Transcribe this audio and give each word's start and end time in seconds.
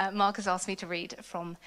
Uh, 0.00 0.10
Mark 0.10 0.36
has 0.36 0.48
asked 0.48 0.66
me 0.66 0.74
to 0.74 0.86
read 0.86 1.14
from 1.20 1.58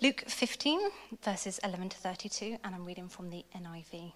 Luke 0.00 0.24
15, 0.26 0.80
verses 1.22 1.60
11 1.62 1.90
to 1.90 1.98
32, 1.98 2.56
and 2.64 2.74
I'm 2.74 2.86
reading 2.86 3.10
from 3.10 3.28
the 3.28 3.44
NIV. 3.54 4.10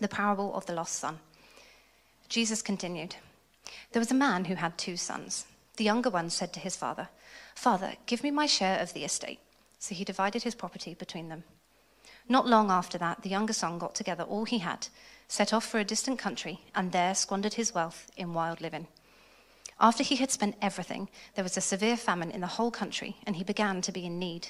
The 0.00 0.08
parable 0.08 0.54
of 0.54 0.64
the 0.64 0.72
lost 0.72 0.94
son. 0.94 1.18
Jesus 2.30 2.62
continued 2.62 3.16
There 3.92 4.00
was 4.00 4.10
a 4.10 4.14
man 4.14 4.46
who 4.46 4.54
had 4.54 4.78
two 4.78 4.96
sons. 4.96 5.44
The 5.76 5.84
younger 5.84 6.08
one 6.08 6.30
said 6.30 6.54
to 6.54 6.60
his 6.60 6.74
father, 6.74 7.10
Father, 7.54 7.96
give 8.06 8.22
me 8.22 8.30
my 8.30 8.46
share 8.46 8.78
of 8.78 8.94
the 8.94 9.04
estate. 9.04 9.40
So 9.78 9.94
he 9.94 10.02
divided 10.02 10.42
his 10.42 10.54
property 10.54 10.94
between 10.94 11.28
them. 11.28 11.44
Not 12.30 12.48
long 12.48 12.70
after 12.70 12.96
that, 12.96 13.20
the 13.20 13.28
younger 13.28 13.52
son 13.52 13.78
got 13.78 13.94
together 13.94 14.24
all 14.24 14.46
he 14.46 14.60
had, 14.60 14.88
set 15.28 15.52
off 15.52 15.66
for 15.66 15.80
a 15.80 15.84
distant 15.84 16.18
country, 16.18 16.62
and 16.74 16.92
there 16.92 17.14
squandered 17.14 17.54
his 17.54 17.74
wealth 17.74 18.10
in 18.16 18.32
wild 18.32 18.62
living. 18.62 18.86
After 19.80 20.02
he 20.02 20.16
had 20.16 20.30
spent 20.30 20.56
everything, 20.60 21.08
there 21.34 21.44
was 21.44 21.56
a 21.56 21.60
severe 21.60 21.96
famine 21.96 22.30
in 22.30 22.40
the 22.40 22.46
whole 22.46 22.70
country, 22.70 23.16
and 23.26 23.36
he 23.36 23.44
began 23.44 23.80
to 23.82 23.92
be 23.92 24.06
in 24.06 24.18
need. 24.18 24.48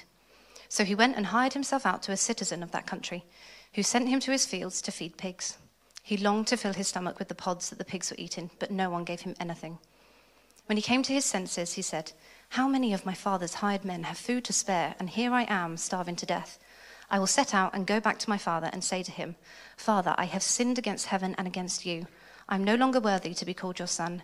So 0.69 0.83
he 0.83 0.95
went 0.95 1.15
and 1.15 1.27
hired 1.27 1.53
himself 1.53 1.85
out 1.85 2.03
to 2.03 2.11
a 2.11 2.17
citizen 2.17 2.63
of 2.63 2.71
that 2.71 2.87
country, 2.87 3.25
who 3.73 3.83
sent 3.83 4.09
him 4.09 4.19
to 4.21 4.31
his 4.31 4.45
fields 4.45 4.81
to 4.81 4.91
feed 4.91 5.17
pigs. 5.17 5.57
He 6.03 6.17
longed 6.17 6.47
to 6.47 6.57
fill 6.57 6.73
his 6.73 6.87
stomach 6.89 7.19
with 7.19 7.29
the 7.29 7.35
pods 7.35 7.69
that 7.69 7.77
the 7.77 7.85
pigs 7.85 8.11
were 8.11 8.17
eating, 8.19 8.49
but 8.59 8.71
no 8.71 8.89
one 8.89 9.03
gave 9.03 9.21
him 9.21 9.35
anything. 9.39 9.79
When 10.65 10.77
he 10.77 10.81
came 10.81 11.03
to 11.03 11.13
his 11.13 11.25
senses, 11.25 11.73
he 11.73 11.81
said, 11.81 12.11
How 12.49 12.67
many 12.67 12.93
of 12.93 13.05
my 13.05 13.13
father's 13.13 13.55
hired 13.55 13.85
men 13.85 14.03
have 14.03 14.17
food 14.17 14.43
to 14.45 14.53
spare, 14.53 14.95
and 14.99 15.09
here 15.09 15.33
I 15.33 15.45
am, 15.49 15.77
starving 15.77 16.15
to 16.17 16.25
death? 16.25 16.59
I 17.09 17.19
will 17.19 17.27
set 17.27 17.53
out 17.53 17.73
and 17.73 17.85
go 17.85 17.99
back 17.99 18.17
to 18.19 18.29
my 18.29 18.37
father 18.37 18.69
and 18.73 18.83
say 18.83 19.03
to 19.03 19.11
him, 19.11 19.35
Father, 19.77 20.15
I 20.17 20.25
have 20.25 20.43
sinned 20.43 20.77
against 20.77 21.07
heaven 21.07 21.35
and 21.37 21.47
against 21.47 21.85
you. 21.85 22.07
I 22.49 22.55
am 22.55 22.63
no 22.63 22.75
longer 22.75 22.99
worthy 22.99 23.33
to 23.33 23.45
be 23.45 23.53
called 23.53 23.79
your 23.79 23.87
son. 23.87 24.23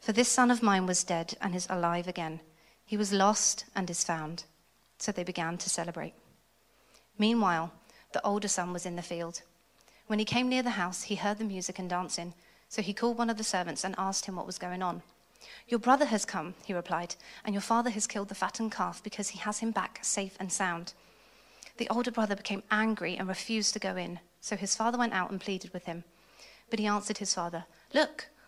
For 0.00 0.12
this 0.12 0.28
son 0.28 0.50
of 0.50 0.62
mine 0.62 0.86
was 0.86 1.04
dead 1.04 1.34
and 1.40 1.54
is 1.54 1.66
alive 1.68 2.08
again. 2.08 2.40
He 2.84 2.96
was 2.96 3.12
lost 3.12 3.64
and 3.74 3.90
is 3.90 4.04
found. 4.04 4.44
So 4.98 5.12
they 5.12 5.24
began 5.24 5.58
to 5.58 5.70
celebrate. 5.70 6.14
Meanwhile, 7.18 7.72
the 8.12 8.24
older 8.24 8.48
son 8.48 8.72
was 8.72 8.86
in 8.86 8.96
the 8.96 9.02
field. 9.02 9.42
When 10.06 10.18
he 10.18 10.24
came 10.24 10.48
near 10.48 10.62
the 10.62 10.70
house, 10.70 11.02
he 11.02 11.16
heard 11.16 11.38
the 11.38 11.44
music 11.44 11.78
and 11.78 11.90
dancing. 11.90 12.34
So 12.68 12.80
he 12.82 12.94
called 12.94 13.18
one 13.18 13.30
of 13.30 13.36
the 13.36 13.44
servants 13.44 13.84
and 13.84 13.94
asked 13.98 14.26
him 14.26 14.36
what 14.36 14.46
was 14.46 14.58
going 14.58 14.82
on. 14.82 15.02
Your 15.68 15.80
brother 15.80 16.06
has 16.06 16.24
come, 16.24 16.54
he 16.64 16.72
replied, 16.72 17.14
and 17.44 17.54
your 17.54 17.62
father 17.62 17.90
has 17.90 18.06
killed 18.06 18.28
the 18.28 18.34
fattened 18.34 18.72
calf 18.72 19.02
because 19.02 19.28
he 19.28 19.38
has 19.38 19.58
him 19.58 19.70
back 19.70 20.00
safe 20.02 20.36
and 20.40 20.50
sound. 20.50 20.94
The 21.76 21.88
older 21.88 22.10
brother 22.10 22.34
became 22.34 22.62
angry 22.70 23.16
and 23.16 23.28
refused 23.28 23.72
to 23.74 23.78
go 23.78 23.96
in. 23.96 24.20
So 24.40 24.56
his 24.56 24.74
father 24.74 24.98
went 24.98 25.12
out 25.12 25.30
and 25.30 25.40
pleaded 25.40 25.72
with 25.72 25.84
him. 25.84 26.04
But 26.70 26.78
he 26.78 26.86
answered 26.86 27.18
his 27.18 27.34
father, 27.34 27.64
Look, 27.92 28.28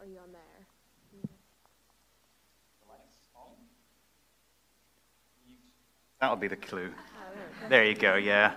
Are 0.00 0.06
you 0.06 0.18
on 0.18 0.32
there? 0.32 0.40
That'll 6.20 6.36
be 6.36 6.48
the 6.48 6.56
clue. 6.56 6.90
There 7.68 7.84
you 7.84 7.94
go, 7.94 8.14
yeah. 8.14 8.54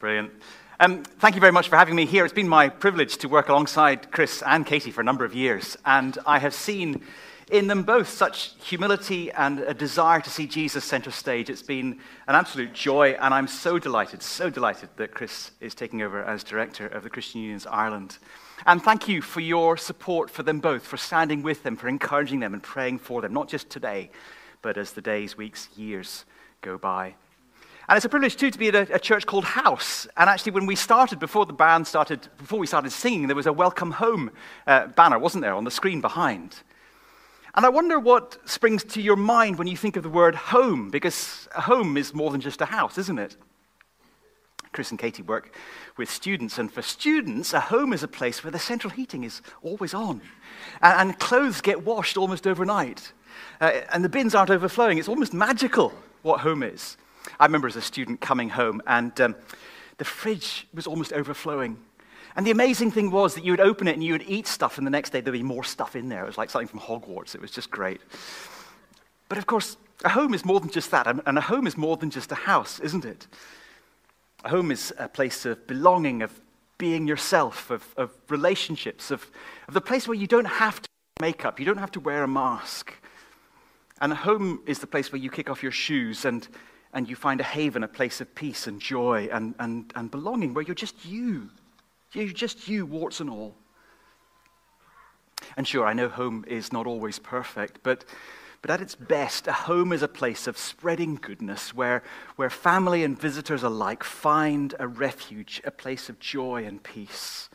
Brilliant. 0.00 0.32
Um, 0.80 1.04
thank 1.04 1.34
you 1.34 1.40
very 1.40 1.52
much 1.52 1.68
for 1.68 1.76
having 1.76 1.94
me 1.94 2.04
here. 2.04 2.24
It's 2.24 2.34
been 2.34 2.48
my 2.48 2.68
privilege 2.68 3.18
to 3.18 3.28
work 3.28 3.48
alongside 3.48 4.10
Chris 4.10 4.42
and 4.44 4.66
Katie 4.66 4.90
for 4.90 5.02
a 5.02 5.04
number 5.04 5.24
of 5.24 5.34
years, 5.34 5.76
and 5.86 6.18
I 6.26 6.40
have 6.40 6.52
seen 6.52 7.02
in 7.50 7.66
them 7.66 7.82
both 7.82 8.08
such 8.08 8.54
humility 8.62 9.30
and 9.32 9.60
a 9.60 9.74
desire 9.74 10.20
to 10.20 10.30
see 10.30 10.46
Jesus 10.46 10.84
center 10.84 11.10
stage. 11.10 11.50
It's 11.50 11.62
been 11.62 12.00
an 12.26 12.34
absolute 12.34 12.72
joy, 12.72 13.16
and 13.20 13.34
I'm 13.34 13.48
so 13.48 13.78
delighted, 13.78 14.22
so 14.22 14.50
delighted 14.50 14.88
that 14.96 15.14
Chris 15.14 15.50
is 15.60 15.74
taking 15.74 16.02
over 16.02 16.22
as 16.22 16.42
director 16.42 16.86
of 16.86 17.02
the 17.02 17.10
Christian 17.10 17.42
Unions 17.42 17.66
Ireland. 17.66 18.18
And 18.66 18.82
thank 18.82 19.08
you 19.08 19.20
for 19.20 19.40
your 19.40 19.76
support 19.76 20.30
for 20.30 20.42
them 20.42 20.60
both, 20.60 20.86
for 20.86 20.96
standing 20.96 21.42
with 21.42 21.62
them, 21.62 21.76
for 21.76 21.88
encouraging 21.88 22.40
them 22.40 22.54
and 22.54 22.62
praying 22.62 22.98
for 22.98 23.20
them, 23.20 23.32
not 23.32 23.48
just 23.48 23.68
today, 23.68 24.10
but 24.62 24.78
as 24.78 24.92
the 24.92 25.02
days, 25.02 25.36
weeks, 25.36 25.68
years 25.76 26.24
go 26.62 26.78
by. 26.78 27.14
And 27.86 27.96
it's 27.98 28.06
a 28.06 28.08
privilege, 28.08 28.36
too, 28.36 28.50
to 28.50 28.58
be 28.58 28.68
at 28.68 28.74
a, 28.74 28.94
a, 28.94 28.98
church 28.98 29.26
called 29.26 29.44
House. 29.44 30.06
And 30.16 30.30
actually, 30.30 30.52
when 30.52 30.64
we 30.64 30.74
started, 30.74 31.18
before 31.18 31.44
the 31.44 31.52
band 31.52 31.86
started, 31.86 32.26
before 32.38 32.58
we 32.58 32.66
started 32.66 32.90
singing, 32.90 33.26
there 33.26 33.36
was 33.36 33.46
a 33.46 33.52
Welcome 33.52 33.90
Home 33.90 34.30
uh, 34.66 34.86
banner, 34.86 35.18
wasn't 35.18 35.42
there, 35.42 35.52
on 35.52 35.64
the 35.64 35.70
screen 35.70 36.00
behind. 36.00 36.62
And 37.56 37.64
I 37.64 37.68
wonder 37.68 38.00
what 38.00 38.36
springs 38.46 38.82
to 38.84 39.00
your 39.00 39.16
mind 39.16 39.58
when 39.58 39.68
you 39.68 39.76
think 39.76 39.96
of 39.96 40.02
the 40.02 40.08
word 40.08 40.34
home, 40.34 40.90
because 40.90 41.48
a 41.54 41.60
home 41.60 41.96
is 41.96 42.12
more 42.12 42.32
than 42.32 42.40
just 42.40 42.60
a 42.60 42.64
house, 42.64 42.98
isn't 42.98 43.18
it? 43.18 43.36
Chris 44.72 44.90
and 44.90 44.98
Katie 44.98 45.22
work 45.22 45.54
with 45.96 46.10
students, 46.10 46.58
and 46.58 46.72
for 46.72 46.82
students, 46.82 47.52
a 47.52 47.60
home 47.60 47.92
is 47.92 48.02
a 48.02 48.08
place 48.08 48.42
where 48.42 48.50
the 48.50 48.58
central 48.58 48.90
heating 48.90 49.22
is 49.22 49.40
always 49.62 49.94
on, 49.94 50.20
and, 50.82 51.10
and 51.10 51.18
clothes 51.20 51.60
get 51.60 51.84
washed 51.84 52.16
almost 52.16 52.44
overnight, 52.44 53.12
uh, 53.60 53.82
and 53.92 54.04
the 54.04 54.08
bins 54.08 54.34
aren't 54.34 54.50
overflowing. 54.50 54.98
It's 54.98 55.08
almost 55.08 55.32
magical 55.32 55.92
what 56.22 56.40
home 56.40 56.64
is. 56.64 56.96
I 57.38 57.46
remember 57.46 57.68
as 57.68 57.76
a 57.76 57.82
student 57.82 58.20
coming 58.20 58.48
home, 58.48 58.82
and 58.84 59.18
um, 59.20 59.36
the 59.98 60.04
fridge 60.04 60.66
was 60.74 60.88
almost 60.88 61.12
overflowing. 61.12 61.78
And 62.36 62.44
the 62.46 62.50
amazing 62.50 62.90
thing 62.90 63.10
was 63.10 63.34
that 63.34 63.44
you 63.44 63.52
would 63.52 63.60
open 63.60 63.86
it 63.86 63.94
and 63.94 64.02
you 64.02 64.12
would 64.12 64.28
eat 64.28 64.46
stuff, 64.46 64.78
and 64.78 64.86
the 64.86 64.90
next 64.90 65.10
day 65.10 65.20
there'd 65.20 65.32
be 65.32 65.42
more 65.42 65.64
stuff 65.64 65.94
in 65.94 66.08
there. 66.08 66.24
It 66.24 66.26
was 66.26 66.38
like 66.38 66.50
something 66.50 66.68
from 66.68 66.80
Hogwarts. 66.80 67.34
It 67.34 67.40
was 67.40 67.50
just 67.50 67.70
great. 67.70 68.00
But 69.28 69.38
of 69.38 69.46
course, 69.46 69.76
a 70.04 70.08
home 70.08 70.34
is 70.34 70.44
more 70.44 70.60
than 70.60 70.70
just 70.70 70.90
that, 70.90 71.06
and 71.06 71.38
a 71.38 71.40
home 71.40 71.66
is 71.66 71.76
more 71.76 71.96
than 71.96 72.10
just 72.10 72.32
a 72.32 72.34
house, 72.34 72.80
isn't 72.80 73.04
it? 73.04 73.26
A 74.44 74.48
home 74.48 74.70
is 74.70 74.92
a 74.98 75.08
place 75.08 75.46
of 75.46 75.66
belonging, 75.66 76.22
of 76.22 76.40
being 76.76 77.06
yourself, 77.06 77.70
of, 77.70 77.86
of 77.96 78.10
relationships, 78.28 79.10
of, 79.10 79.30
of 79.68 79.74
the 79.74 79.80
place 79.80 80.08
where 80.08 80.16
you 80.16 80.26
don't 80.26 80.46
have 80.46 80.82
to 80.82 80.88
make 81.20 81.44
up, 81.44 81.60
you 81.60 81.64
don't 81.64 81.78
have 81.78 81.92
to 81.92 82.00
wear 82.00 82.24
a 82.24 82.28
mask. 82.28 82.92
And 84.00 84.12
a 84.12 84.16
home 84.16 84.60
is 84.66 84.80
the 84.80 84.86
place 84.86 85.12
where 85.12 85.20
you 85.20 85.30
kick 85.30 85.48
off 85.48 85.62
your 85.62 85.72
shoes 85.72 86.24
and, 86.24 86.46
and 86.92 87.08
you 87.08 87.16
find 87.16 87.40
a 87.40 87.44
haven, 87.44 87.84
a 87.84 87.88
place 87.88 88.20
of 88.20 88.34
peace 88.34 88.66
and 88.66 88.80
joy 88.80 89.28
and, 89.32 89.54
and, 89.60 89.92
and 89.94 90.10
belonging, 90.10 90.52
where 90.52 90.64
you're 90.64 90.74
just 90.74 91.04
you. 91.04 91.48
You're 92.14 92.28
just 92.28 92.68
you, 92.68 92.86
warts 92.86 93.20
and 93.20 93.28
all. 93.28 93.54
And 95.56 95.68
sure, 95.68 95.86
I 95.86 95.92
know 95.92 96.08
home 96.08 96.44
is 96.48 96.72
not 96.72 96.86
always 96.86 97.18
perfect, 97.18 97.80
but 97.82 98.04
but 98.64 98.70
at 98.70 98.80
its 98.80 98.94
best, 98.94 99.46
a 99.46 99.52
home 99.52 99.92
is 99.92 100.00
a 100.00 100.08
place 100.08 100.46
of 100.46 100.56
spreading 100.56 101.16
goodness 101.16 101.74
where, 101.74 102.02
where 102.36 102.48
family 102.48 103.04
and 103.04 103.20
visitors 103.20 103.62
alike 103.62 104.02
find 104.02 104.74
a 104.78 104.88
refuge, 104.88 105.60
a 105.66 105.70
place 105.70 106.08
of 106.08 106.18
joy 106.18 106.64
and 106.64 106.82
peace, 106.82 107.50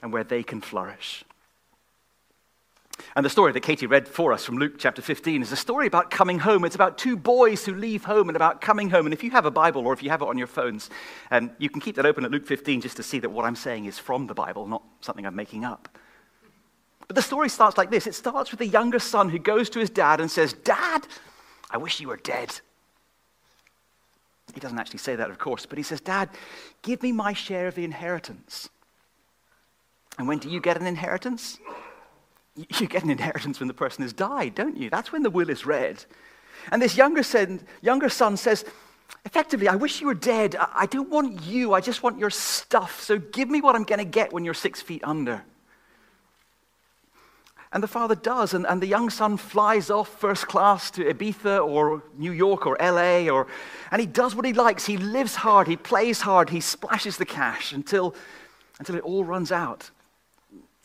and 0.00 0.10
where 0.10 0.24
they 0.24 0.42
can 0.42 0.62
flourish. 0.62 1.22
And 3.14 3.24
the 3.24 3.30
story 3.30 3.52
that 3.52 3.60
Katie 3.60 3.86
read 3.86 4.08
for 4.08 4.32
us 4.32 4.44
from 4.44 4.58
Luke 4.58 4.74
chapter 4.78 5.02
15 5.02 5.42
is 5.42 5.52
a 5.52 5.56
story 5.56 5.86
about 5.86 6.10
coming 6.10 6.38
home. 6.38 6.64
It's 6.64 6.74
about 6.74 6.98
two 6.98 7.16
boys 7.16 7.64
who 7.64 7.74
leave 7.74 8.04
home 8.04 8.28
and 8.28 8.36
about 8.36 8.60
coming 8.60 8.90
home. 8.90 9.06
And 9.06 9.12
if 9.12 9.24
you 9.24 9.30
have 9.30 9.46
a 9.46 9.50
Bible 9.50 9.86
or 9.86 9.92
if 9.92 10.02
you 10.02 10.10
have 10.10 10.22
it 10.22 10.28
on 10.28 10.38
your 10.38 10.46
phones, 10.46 10.90
um, 11.30 11.50
you 11.58 11.70
can 11.70 11.80
keep 11.80 11.96
that 11.96 12.06
open 12.06 12.24
at 12.24 12.30
Luke 12.30 12.46
15 12.46 12.80
just 12.80 12.96
to 12.96 13.02
see 13.02 13.18
that 13.20 13.30
what 13.30 13.44
I'm 13.44 13.56
saying 13.56 13.86
is 13.86 13.98
from 13.98 14.26
the 14.26 14.34
Bible, 14.34 14.66
not 14.66 14.82
something 15.00 15.26
I'm 15.26 15.36
making 15.36 15.64
up. 15.64 15.88
But 17.06 17.16
the 17.16 17.22
story 17.22 17.48
starts 17.48 17.78
like 17.78 17.90
this 17.90 18.06
it 18.06 18.14
starts 18.14 18.50
with 18.50 18.58
the 18.58 18.66
younger 18.66 18.98
son 18.98 19.30
who 19.30 19.38
goes 19.38 19.70
to 19.70 19.78
his 19.78 19.90
dad 19.90 20.20
and 20.20 20.30
says, 20.30 20.52
Dad, 20.52 21.06
I 21.70 21.78
wish 21.78 22.00
you 22.00 22.08
were 22.08 22.18
dead. 22.18 22.60
He 24.54 24.60
doesn't 24.60 24.78
actually 24.78 24.98
say 24.98 25.16
that, 25.16 25.30
of 25.30 25.38
course, 25.38 25.66
but 25.66 25.78
he 25.78 25.84
says, 25.84 26.00
Dad, 26.00 26.30
give 26.82 27.02
me 27.02 27.12
my 27.12 27.32
share 27.32 27.66
of 27.68 27.74
the 27.74 27.84
inheritance. 27.84 28.68
And 30.18 30.26
when 30.26 30.38
do 30.38 30.48
you 30.48 30.60
get 30.60 30.78
an 30.78 30.86
inheritance? 30.86 31.58
You 32.58 32.86
get 32.86 33.04
an 33.04 33.10
inheritance 33.10 33.60
when 33.60 33.68
the 33.68 33.74
person 33.74 34.02
has 34.02 34.12
died, 34.12 34.54
don't 34.54 34.76
you? 34.76 34.90
That's 34.90 35.12
when 35.12 35.22
the 35.22 35.30
will 35.30 35.48
is 35.48 35.64
read. 35.64 36.04
And 36.72 36.82
this 36.82 36.96
younger 36.96 37.22
son, 37.22 37.60
younger 37.82 38.08
son 38.08 38.36
says, 38.36 38.64
effectively, 39.24 39.68
I 39.68 39.76
wish 39.76 40.00
you 40.00 40.08
were 40.08 40.14
dead. 40.14 40.56
I 40.58 40.86
don't 40.86 41.08
want 41.08 41.42
you. 41.42 41.72
I 41.72 41.80
just 41.80 42.02
want 42.02 42.18
your 42.18 42.30
stuff. 42.30 43.00
So 43.00 43.18
give 43.18 43.48
me 43.48 43.60
what 43.60 43.76
I'm 43.76 43.84
going 43.84 44.00
to 44.00 44.04
get 44.04 44.32
when 44.32 44.44
you're 44.44 44.54
six 44.54 44.82
feet 44.82 45.02
under. 45.04 45.44
And 47.70 47.82
the 47.82 47.88
father 47.88 48.14
does, 48.14 48.54
and, 48.54 48.66
and 48.66 48.80
the 48.80 48.86
young 48.86 49.10
son 49.10 49.36
flies 49.36 49.90
off 49.90 50.08
first 50.08 50.48
class 50.48 50.90
to 50.92 51.04
Ibiza 51.04 51.64
or 51.66 52.02
New 52.16 52.32
York 52.32 52.66
or 52.66 52.78
LA, 52.80 53.28
or, 53.28 53.46
and 53.90 54.00
he 54.00 54.06
does 54.06 54.34
what 54.34 54.46
he 54.46 54.54
likes. 54.54 54.86
He 54.86 54.96
lives 54.96 55.34
hard, 55.34 55.68
he 55.68 55.76
plays 55.76 56.22
hard, 56.22 56.48
he 56.48 56.60
splashes 56.60 57.18
the 57.18 57.26
cash 57.26 57.74
until, 57.74 58.14
until 58.78 58.96
it 58.96 59.02
all 59.02 59.22
runs 59.22 59.52
out. 59.52 59.90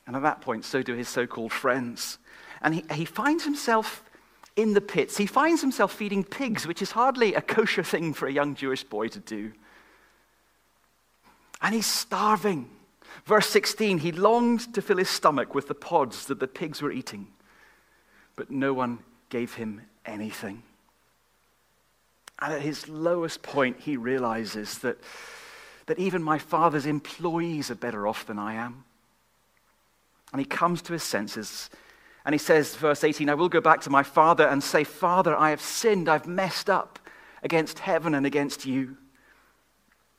And 0.05 0.15
at 0.15 0.21
that 0.23 0.41
point, 0.41 0.65
so 0.65 0.83
do 0.83 0.93
his 0.93 1.07
so 1.09 1.25
called 1.25 1.51
friends. 1.51 2.17
And 2.61 2.75
he, 2.75 2.83
he 2.93 3.05
finds 3.05 3.43
himself 3.43 4.03
in 4.55 4.73
the 4.73 4.81
pits. 4.81 5.17
He 5.17 5.25
finds 5.25 5.61
himself 5.61 5.93
feeding 5.93 6.23
pigs, 6.23 6.67
which 6.67 6.81
is 6.81 6.91
hardly 6.91 7.33
a 7.33 7.41
kosher 7.41 7.83
thing 7.83 8.13
for 8.13 8.27
a 8.27 8.31
young 8.31 8.55
Jewish 8.55 8.83
boy 8.83 9.07
to 9.09 9.19
do. 9.19 9.53
And 11.61 11.73
he's 11.73 11.85
starving. 11.85 12.69
Verse 13.25 13.47
16 13.47 13.99
He 13.99 14.11
longed 14.11 14.73
to 14.73 14.81
fill 14.81 14.97
his 14.97 15.09
stomach 15.09 15.55
with 15.55 15.67
the 15.67 15.75
pods 15.75 16.25
that 16.25 16.39
the 16.39 16.47
pigs 16.47 16.81
were 16.81 16.91
eating, 16.91 17.27
but 18.35 18.51
no 18.51 18.73
one 18.73 18.99
gave 19.29 19.55
him 19.55 19.81
anything. 20.05 20.63
And 22.39 22.53
at 22.53 22.61
his 22.61 22.89
lowest 22.89 23.41
point, 23.41 23.79
he 23.79 23.95
realizes 23.95 24.79
that, 24.79 24.97
that 25.85 25.99
even 25.99 26.21
my 26.21 26.37
father's 26.37 26.85
employees 26.85 27.71
are 27.71 27.75
better 27.75 28.05
off 28.05 28.25
than 28.25 28.37
I 28.37 28.55
am. 28.55 28.83
And 30.33 30.41
he 30.41 30.45
comes 30.45 30.81
to 30.81 30.93
his 30.93 31.03
senses 31.03 31.69
and 32.25 32.33
he 32.33 32.39
says, 32.39 32.75
verse 32.75 33.03
18, 33.03 33.29
I 33.29 33.33
will 33.35 33.49
go 33.49 33.61
back 33.61 33.81
to 33.81 33.89
my 33.89 34.03
father 34.03 34.47
and 34.47 34.63
say, 34.63 34.83
Father, 34.83 35.35
I 35.35 35.51
have 35.51 35.61
sinned, 35.61 36.09
I've 36.09 36.27
messed 36.27 36.69
up 36.69 36.99
against 37.43 37.79
heaven 37.79 38.15
and 38.15 38.25
against 38.25 38.65
you. 38.65 38.97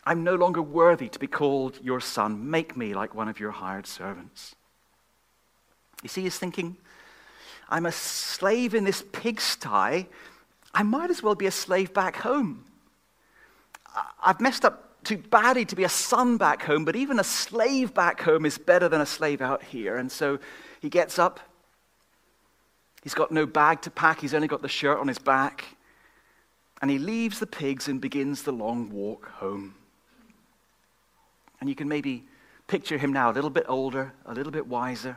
I'm 0.06 0.22
no 0.22 0.34
longer 0.34 0.60
worthy 0.60 1.08
to 1.08 1.18
be 1.18 1.26
called 1.26 1.78
your 1.82 2.00
son. 2.00 2.50
Make 2.50 2.76
me 2.76 2.94
like 2.94 3.14
one 3.14 3.28
of 3.28 3.40
your 3.40 3.52
hired 3.52 3.86
servants. 3.86 4.54
You 6.02 6.10
see, 6.10 6.22
he's 6.22 6.38
thinking, 6.38 6.76
I'm 7.70 7.86
a 7.86 7.92
slave 7.92 8.74
in 8.74 8.84
this 8.84 9.02
pigsty. 9.12 10.06
I 10.74 10.82
might 10.82 11.08
as 11.08 11.22
well 11.22 11.34
be 11.34 11.46
a 11.46 11.50
slave 11.50 11.94
back 11.94 12.16
home. 12.16 12.66
I've 14.22 14.40
messed 14.40 14.66
up 14.66 14.83
too 15.04 15.18
badly 15.18 15.64
to 15.66 15.76
be 15.76 15.84
a 15.84 15.88
son 15.88 16.36
back 16.36 16.62
home, 16.62 16.84
but 16.84 16.96
even 16.96 17.18
a 17.18 17.24
slave 17.24 17.94
back 17.94 18.20
home 18.20 18.44
is 18.46 18.58
better 18.58 18.88
than 18.88 19.00
a 19.00 19.06
slave 19.06 19.40
out 19.40 19.62
here. 19.62 19.96
And 19.96 20.10
so 20.10 20.38
he 20.80 20.88
gets 20.88 21.18
up. 21.18 21.40
He's 23.02 23.14
got 23.14 23.30
no 23.30 23.46
bag 23.46 23.82
to 23.82 23.90
pack, 23.90 24.20
he's 24.20 24.34
only 24.34 24.48
got 24.48 24.62
the 24.62 24.68
shirt 24.68 24.98
on 24.98 25.08
his 25.08 25.18
back. 25.18 25.64
And 26.80 26.90
he 26.90 26.98
leaves 26.98 27.38
the 27.38 27.46
pigs 27.46 27.88
and 27.88 28.00
begins 28.00 28.42
the 28.42 28.52
long 28.52 28.90
walk 28.90 29.28
home. 29.28 29.74
And 31.60 31.68
you 31.68 31.74
can 31.74 31.88
maybe 31.88 32.24
picture 32.66 32.98
him 32.98 33.12
now, 33.12 33.30
a 33.30 33.32
little 33.32 33.50
bit 33.50 33.64
older, 33.68 34.12
a 34.26 34.34
little 34.34 34.52
bit 34.52 34.66
wiser. 34.66 35.16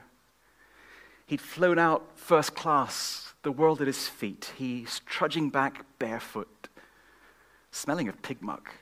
He'd 1.25 1.41
flown 1.41 1.79
out 1.79 2.05
first 2.15 2.55
class, 2.55 3.33
the 3.43 3.51
world 3.51 3.81
at 3.81 3.87
his 3.87 4.07
feet. 4.07 4.53
He's 4.57 5.01
trudging 5.05 5.49
back 5.49 5.85
barefoot, 5.99 6.69
smelling 7.71 8.07
of 8.07 8.21
pig 8.21 8.41
muck. 8.41 8.73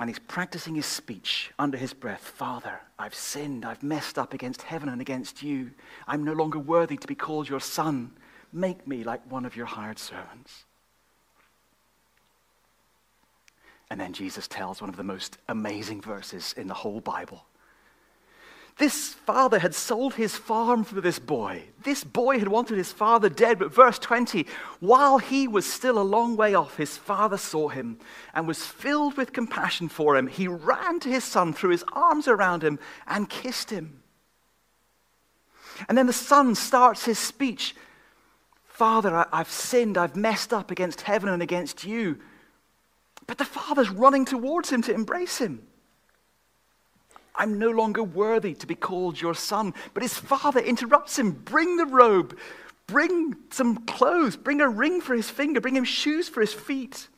And 0.00 0.08
he's 0.08 0.18
practicing 0.18 0.74
his 0.74 0.86
speech 0.86 1.52
under 1.58 1.76
his 1.76 1.92
breath 1.92 2.22
Father, 2.22 2.80
I've 2.98 3.14
sinned. 3.14 3.66
I've 3.66 3.82
messed 3.82 4.18
up 4.18 4.32
against 4.32 4.62
heaven 4.62 4.88
and 4.88 5.00
against 5.00 5.42
you. 5.42 5.72
I'm 6.08 6.24
no 6.24 6.32
longer 6.32 6.58
worthy 6.58 6.96
to 6.96 7.06
be 7.06 7.14
called 7.14 7.50
your 7.50 7.60
son. 7.60 8.12
Make 8.50 8.86
me 8.88 9.04
like 9.04 9.30
one 9.30 9.44
of 9.44 9.54
your 9.54 9.66
hired 9.66 9.98
servants. 9.98 10.64
And 13.90 14.00
then 14.00 14.14
Jesus 14.14 14.48
tells 14.48 14.80
one 14.80 14.88
of 14.88 14.96
the 14.96 15.04
most 15.04 15.36
amazing 15.48 16.00
verses 16.00 16.54
in 16.56 16.66
the 16.66 16.74
whole 16.74 17.00
Bible. 17.00 17.44
This 18.80 19.10
father 19.12 19.58
had 19.58 19.74
sold 19.74 20.14
his 20.14 20.36
farm 20.36 20.84
for 20.84 21.02
this 21.02 21.18
boy. 21.18 21.64
This 21.82 22.02
boy 22.02 22.38
had 22.38 22.48
wanted 22.48 22.78
his 22.78 22.90
father 22.90 23.28
dead, 23.28 23.58
but 23.58 23.74
verse 23.74 23.98
20, 23.98 24.46
while 24.80 25.18
he 25.18 25.46
was 25.46 25.70
still 25.70 25.98
a 25.98 26.02
long 26.02 26.34
way 26.34 26.54
off, 26.54 26.78
his 26.78 26.96
father 26.96 27.36
saw 27.36 27.68
him 27.68 27.98
and 28.32 28.48
was 28.48 28.64
filled 28.64 29.18
with 29.18 29.34
compassion 29.34 29.90
for 29.90 30.16
him. 30.16 30.28
He 30.28 30.48
ran 30.48 30.98
to 31.00 31.10
his 31.10 31.24
son, 31.24 31.52
threw 31.52 31.68
his 31.68 31.84
arms 31.92 32.26
around 32.26 32.64
him, 32.64 32.78
and 33.06 33.28
kissed 33.28 33.68
him. 33.68 34.02
And 35.86 35.98
then 35.98 36.06
the 36.06 36.14
son 36.14 36.54
starts 36.54 37.04
his 37.04 37.18
speech 37.18 37.76
Father, 38.64 39.26
I've 39.30 39.50
sinned, 39.50 39.98
I've 39.98 40.16
messed 40.16 40.54
up 40.54 40.70
against 40.70 41.02
heaven 41.02 41.28
and 41.28 41.42
against 41.42 41.84
you. 41.84 42.18
But 43.26 43.36
the 43.36 43.44
father's 43.44 43.90
running 43.90 44.24
towards 44.24 44.70
him 44.70 44.80
to 44.84 44.94
embrace 44.94 45.36
him. 45.36 45.66
I'm 47.34 47.58
no 47.58 47.70
longer 47.70 48.02
worthy 48.02 48.54
to 48.54 48.66
be 48.66 48.74
called 48.74 49.20
your 49.20 49.34
son. 49.34 49.74
But 49.94 50.02
his 50.02 50.14
father 50.14 50.60
interrupts 50.60 51.18
him. 51.18 51.32
Bring 51.32 51.76
the 51.76 51.86
robe, 51.86 52.36
bring 52.86 53.36
some 53.50 53.84
clothes, 53.86 54.36
bring 54.36 54.60
a 54.60 54.68
ring 54.68 55.00
for 55.00 55.14
his 55.14 55.30
finger, 55.30 55.60
bring 55.60 55.76
him 55.76 55.84
shoes 55.84 56.28
for 56.28 56.40
his 56.40 56.52
feet. 56.52 57.08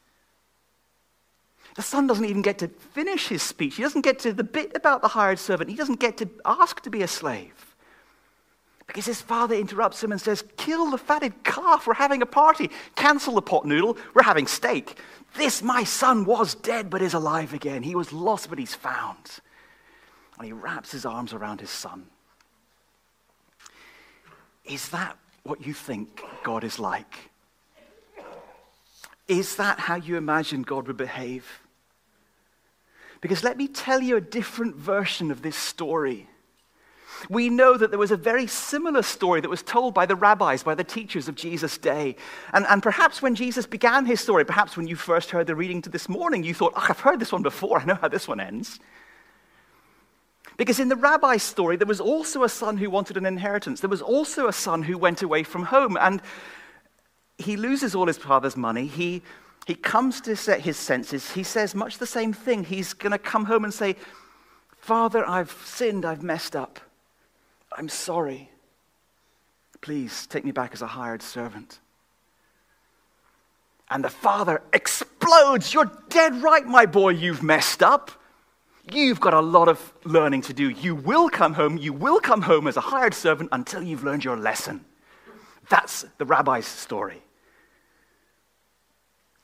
The 1.75 1.83
son 1.83 2.07
doesn't 2.07 2.25
even 2.25 2.43
get 2.43 2.59
to 2.59 2.69
finish 2.69 3.29
his 3.29 3.43
speech. 3.43 3.77
He 3.77 3.83
doesn't 3.83 4.03
get 4.03 4.19
to 4.21 4.33
the 4.33 4.45
bit 4.45 4.73
about 4.75 5.01
the 5.01 5.09
hired 5.09 5.39
servant. 5.39 5.71
He 5.71 5.77
doesn't 5.77 6.01
get 6.01 6.19
to 6.19 6.29
ask 6.45 6.83
to 6.83 6.91
be 6.91 7.03
a 7.03 7.09
slave. 7.09 7.73
Because 8.87 9.07
his 9.07 9.23
father 9.23 9.55
interrupts 9.55 10.05
him 10.05 10.13
and 10.13 10.21
says, 10.21 10.45
Kill 10.59 10.91
the 10.91 10.99
fatted 10.99 11.45
calf. 11.45 11.87
We're 11.87 11.95
having 11.95 12.21
a 12.21 12.27
party. 12.27 12.71
Cancel 12.95 13.35
the 13.35 13.43
pot 13.43 13.65
noodle. 13.65 13.97
We're 14.13 14.23
having 14.23 14.47
steak. 14.47 14.99
This, 15.35 15.63
my 15.63 15.85
son, 15.85 16.27
was 16.27 16.55
dead 16.55 16.91
but 16.91 17.01
is 17.01 17.15
alive 17.15 17.55
again. 17.55 17.83
He 17.83 17.95
was 17.95 18.13
lost 18.13 18.51
but 18.51 18.59
he's 18.59 18.75
found. 18.75 19.41
And 20.39 20.47
he 20.47 20.53
wraps 20.53 20.93
his 20.93 21.05
arms 21.05 21.33
around 21.33 21.61
his 21.61 21.71
son. 21.71 22.07
Is 24.65 24.89
that 24.91 25.17
what 25.43 25.67
you 25.67 25.73
think 25.73 26.23
God 26.43 26.65
is 26.65 26.79
like? 26.79 27.31
Is 29.29 29.57
that 29.57 29.79
how 29.79 29.97
you 29.97 30.17
imagine 30.17 30.63
God 30.63 30.87
would 30.87 30.97
behave? 30.97 31.61
Because 33.21 33.45
let 33.45 33.57
me 33.57 33.69
tell 33.69 34.01
you 34.01 34.17
a 34.17 34.21
different 34.21 34.77
version 34.77 35.31
of 35.31 35.43
this 35.43 35.57
story 35.57 36.29
we 37.29 37.49
know 37.49 37.77
that 37.77 37.91
there 37.91 37.99
was 37.99 38.11
a 38.11 38.17
very 38.17 38.47
similar 38.47 39.03
story 39.03 39.41
that 39.41 39.49
was 39.49 39.63
told 39.63 39.95
by 39.95 40.07
the 40.07 40.17
rabbis, 40.17 40.63
by 40.63 40.75
the 40.75 40.85
teachers 40.85 41.29
of 41.29 41.35
Jesus' 41.35 41.79
day. 41.79 42.17
And, 42.53 42.67
and 42.69 42.83
perhaps 42.83 43.23
when 43.23 43.35
Jesus 43.35 43.67
began 43.67 44.07
his 44.07 44.21
story, 44.21 44.45
perhaps 44.45 44.77
when 44.77 44.87
you 44.87 44.97
first 44.97 45.31
heard 45.31 45.47
the 45.47 45.55
reading 45.55 45.83
to 45.83 45.91
this 45.91 46.09
morning, 46.09 46.45
you 46.45 46.55
thought, 46.55 46.73
oh, 46.77 46.87
I've 46.89 47.01
heard 47.01 47.21
this 47.21 47.33
one 47.33 47.43
before. 47.43 47.81
I 47.81 47.85
know 47.85 47.95
how 47.95 48.09
this 48.09 48.29
one 48.29 48.41
ends. 48.41 48.81
Because 50.63 50.79
in 50.79 50.89
the 50.89 50.95
rabbi's 50.95 51.43
story, 51.43 51.75
there 51.75 51.89
was 51.89 52.01
also 52.01 52.45
a 52.45 52.49
son 52.49 52.77
who 52.77 52.89
wanted 52.89 53.17
an 53.17 53.27
inheritance. 53.27 53.81
There 53.81 53.91
was 53.91 54.01
also 54.01 54.47
a 54.47 54.53
son 54.53 54.85
who 54.85 54.97
went 54.97 55.21
away 55.21 55.43
from 55.43 55.65
home. 55.65 55.99
And 56.01 56.23
he 57.37 57.57
loses 57.57 57.97
all 57.97 58.07
his 58.07 58.17
father's 58.17 58.57
money. 58.57 58.87
He, 58.87 59.23
he 59.67 59.75
comes 59.75 60.21
to 60.21 60.37
set 60.37 60.61
his 60.61 60.77
senses. 60.77 61.33
He 61.33 61.43
says 61.43 61.75
much 61.75 61.99
the 61.99 62.07
same 62.07 62.33
thing. 62.33 62.63
He's 62.63 62.93
going 62.93 63.11
to 63.11 63.19
come 63.19 63.47
home 63.47 63.65
and 63.65 63.75
say, 63.75 63.97
Father, 64.77 65.29
I've 65.29 65.51
sinned. 65.65 66.05
I've 66.05 66.23
messed 66.23 66.55
up. 66.55 66.79
I'm 67.77 67.89
sorry. 67.89 68.49
Please 69.81 70.29
take 70.29 70.45
me 70.45 70.53
back 70.53 70.75
as 70.75 70.81
a 70.81 70.87
hired 70.87 71.23
servant. 71.23 71.81
And 73.91 74.05
the 74.05 74.11
father 74.11 74.63
explodes. 74.73 75.75
You're 75.75 75.91
dead 76.09 76.41
right, 76.41 76.65
my 76.65 76.87
boy. 76.87 77.15
You've 77.15 77.43
messed 77.43 77.83
up. 77.83 78.13
You've 78.91 79.21
got 79.21 79.35
a 79.35 79.41
lot 79.41 79.69
of 79.69 79.93
learning 80.05 80.43
to 80.43 80.53
do. 80.53 80.69
You 80.69 80.95
will 80.95 81.29
come 81.29 81.55
home. 81.55 81.77
You 81.77 81.93
will 81.93 82.19
come 82.19 82.43
home 82.43 82.67
as 82.67 82.77
a 82.77 82.81
hired 82.81 83.15
servant 83.15 83.51
until 83.53 83.83
you've 83.83 84.05
learned 84.05 84.25
your 84.25 84.37
lesson. 84.37 84.85
That's 85.71 86.05
the 86.19 86.25
rabbi's 86.25 86.67
story. 86.67 87.23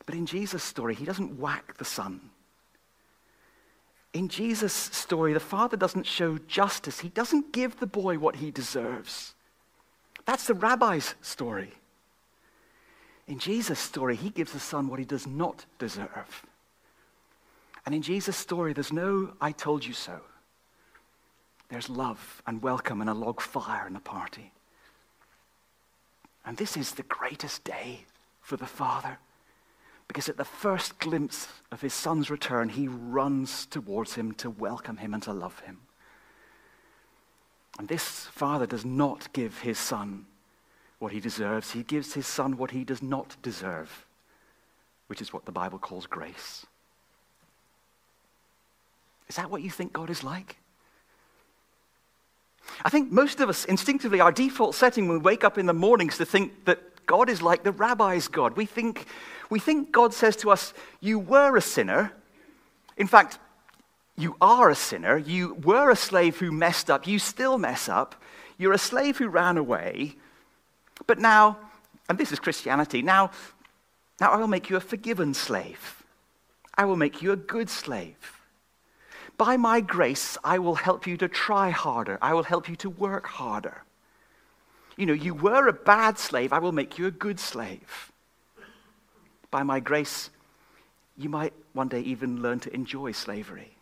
But 0.04 0.14
in 0.14 0.26
Jesus' 0.26 0.64
story, 0.64 0.94
he 0.94 1.04
doesn't 1.04 1.38
whack 1.38 1.76
the 1.76 1.84
son. 1.84 2.30
In 4.14 4.28
Jesus' 4.28 4.72
story, 4.72 5.32
the 5.34 5.40
father 5.40 5.76
doesn't 5.76 6.06
show 6.06 6.38
justice. 6.38 7.00
He 7.00 7.10
doesn't 7.10 7.52
give 7.52 7.78
the 7.78 7.86
boy 7.86 8.18
what 8.18 8.36
he 8.36 8.50
deserves. 8.50 9.34
That's 10.24 10.46
the 10.46 10.54
rabbi's 10.54 11.14
story. 11.20 11.72
In 13.26 13.38
Jesus' 13.38 13.78
story, 13.78 14.16
he 14.16 14.30
gives 14.30 14.52
the 14.52 14.60
son 14.60 14.88
what 14.88 14.98
he 14.98 15.04
does 15.04 15.26
not 15.26 15.66
deserve. 15.78 16.46
And 17.88 17.94
in 17.94 18.02
Jesus' 18.02 18.36
story, 18.36 18.74
there's 18.74 18.92
no 18.92 19.32
I 19.40 19.50
told 19.50 19.86
you 19.86 19.94
so. 19.94 20.20
There's 21.70 21.88
love 21.88 22.42
and 22.46 22.60
welcome 22.60 23.00
and 23.00 23.08
a 23.08 23.14
log 23.14 23.40
fire 23.40 23.86
and 23.86 23.96
a 23.96 24.00
party. 24.00 24.52
And 26.44 26.58
this 26.58 26.76
is 26.76 26.92
the 26.92 27.02
greatest 27.04 27.64
day 27.64 28.00
for 28.42 28.58
the 28.58 28.66
Father 28.66 29.16
Because 30.06 30.28
at 30.28 30.36
the 30.36 30.44
first 30.44 30.98
glimpse 30.98 31.48
of 31.72 31.80
his 31.80 31.94
son's 31.94 32.28
return, 32.28 32.68
he 32.68 32.88
runs 32.88 33.64
towards 33.64 34.16
him 34.16 34.32
to 34.32 34.50
welcome 34.50 34.98
him 34.98 35.14
and 35.14 35.22
to 35.22 35.32
love 35.32 35.58
him. 35.60 35.78
And 37.78 37.88
this 37.88 38.26
father 38.26 38.66
does 38.66 38.84
not 38.84 39.32
give 39.32 39.60
his 39.60 39.78
son 39.78 40.26
what 40.98 41.12
he 41.12 41.20
deserves, 41.20 41.70
he 41.70 41.84
gives 41.84 42.12
his 42.12 42.26
son 42.26 42.58
what 42.58 42.72
he 42.72 42.84
does 42.84 43.00
not 43.02 43.38
deserve, 43.40 44.04
which 45.06 45.22
is 45.22 45.32
what 45.32 45.46
the 45.46 45.52
Bible 45.52 45.78
calls 45.78 46.06
grace. 46.06 46.66
Is 49.28 49.36
that 49.36 49.50
what 49.50 49.62
you 49.62 49.70
think 49.70 49.92
God 49.92 50.10
is 50.10 50.24
like? 50.24 50.56
I 52.84 52.90
think 52.90 53.10
most 53.10 53.40
of 53.40 53.48
us 53.48 53.64
instinctively, 53.64 54.20
our 54.20 54.32
default 54.32 54.74
setting 54.74 55.08
when 55.08 55.18
we 55.18 55.22
wake 55.22 55.44
up 55.44 55.58
in 55.58 55.66
the 55.66 55.74
mornings 55.74 56.18
to 56.18 56.24
think 56.24 56.64
that 56.64 57.06
God 57.06 57.28
is 57.28 57.42
like 57.42 57.64
the 57.64 57.72
rabbi's 57.72 58.28
God. 58.28 58.56
We 58.56 58.66
think, 58.66 59.06
we 59.50 59.58
think 59.58 59.92
God 59.92 60.12
says 60.12 60.36
to 60.36 60.50
us, 60.50 60.74
You 61.00 61.18
were 61.18 61.56
a 61.56 61.62
sinner. 61.62 62.12
In 62.96 63.06
fact, 63.06 63.38
you 64.16 64.36
are 64.40 64.68
a 64.68 64.74
sinner. 64.74 65.16
You 65.16 65.54
were 65.54 65.90
a 65.90 65.96
slave 65.96 66.38
who 66.38 66.50
messed 66.50 66.90
up. 66.90 67.06
You 67.06 67.18
still 67.18 67.56
mess 67.56 67.88
up. 67.88 68.20
You're 68.58 68.72
a 68.72 68.78
slave 68.78 69.18
who 69.18 69.28
ran 69.28 69.56
away. 69.56 70.16
But 71.06 71.18
now, 71.18 71.58
and 72.08 72.18
this 72.18 72.32
is 72.32 72.40
Christianity, 72.40 73.00
now, 73.02 73.30
now 74.20 74.32
I 74.32 74.36
will 74.36 74.48
make 74.48 74.68
you 74.68 74.76
a 74.76 74.80
forgiven 74.80 75.34
slave. 75.34 76.02
I 76.76 76.84
will 76.84 76.96
make 76.96 77.22
you 77.22 77.32
a 77.32 77.36
good 77.36 77.70
slave. 77.70 78.37
By 79.38 79.56
my 79.56 79.80
grace, 79.80 80.36
I 80.42 80.58
will 80.58 80.74
help 80.74 81.06
you 81.06 81.16
to 81.16 81.28
try 81.28 81.70
harder. 81.70 82.18
I 82.20 82.34
will 82.34 82.42
help 82.42 82.68
you 82.68 82.74
to 82.76 82.90
work 82.90 83.26
harder. 83.26 83.82
You 84.96 85.06
know, 85.06 85.12
you 85.12 85.32
were 85.32 85.68
a 85.68 85.72
bad 85.72 86.18
slave. 86.18 86.52
I 86.52 86.58
will 86.58 86.72
make 86.72 86.98
you 86.98 87.06
a 87.06 87.12
good 87.12 87.38
slave. 87.38 88.10
By 89.52 89.62
my 89.62 89.78
grace, 89.78 90.30
you 91.16 91.28
might 91.28 91.52
one 91.72 91.86
day 91.86 92.00
even 92.00 92.42
learn 92.42 92.58
to 92.60 92.74
enjoy 92.74 93.12
slavery. 93.12 93.76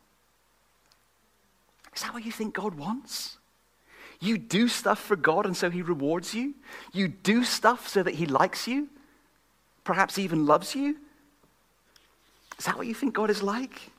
Is 1.94 2.02
that 2.02 2.12
what 2.12 2.26
you 2.26 2.32
think 2.32 2.54
God 2.54 2.75
wants? 2.75 3.38
You 4.20 4.36
do 4.36 4.68
stuff 4.68 4.98
for 4.98 5.16
God 5.16 5.46
and 5.46 5.56
so 5.56 5.70
he 5.70 5.80
rewards 5.80 6.34
you? 6.34 6.54
You 6.92 7.08
do 7.08 7.44
stuff 7.44 7.88
so 7.88 8.02
that 8.02 8.14
he 8.14 8.26
likes 8.26 8.68
you? 8.68 8.88
Perhaps 9.84 10.18
even 10.18 10.44
loves 10.44 10.75
you? 10.75 10.96
Is 12.58 12.66
that 12.66 12.76
what 12.76 12.86
you 12.86 12.94
think 12.94 13.14
God 13.14 13.30
is 13.30 13.42
like? 13.42 13.90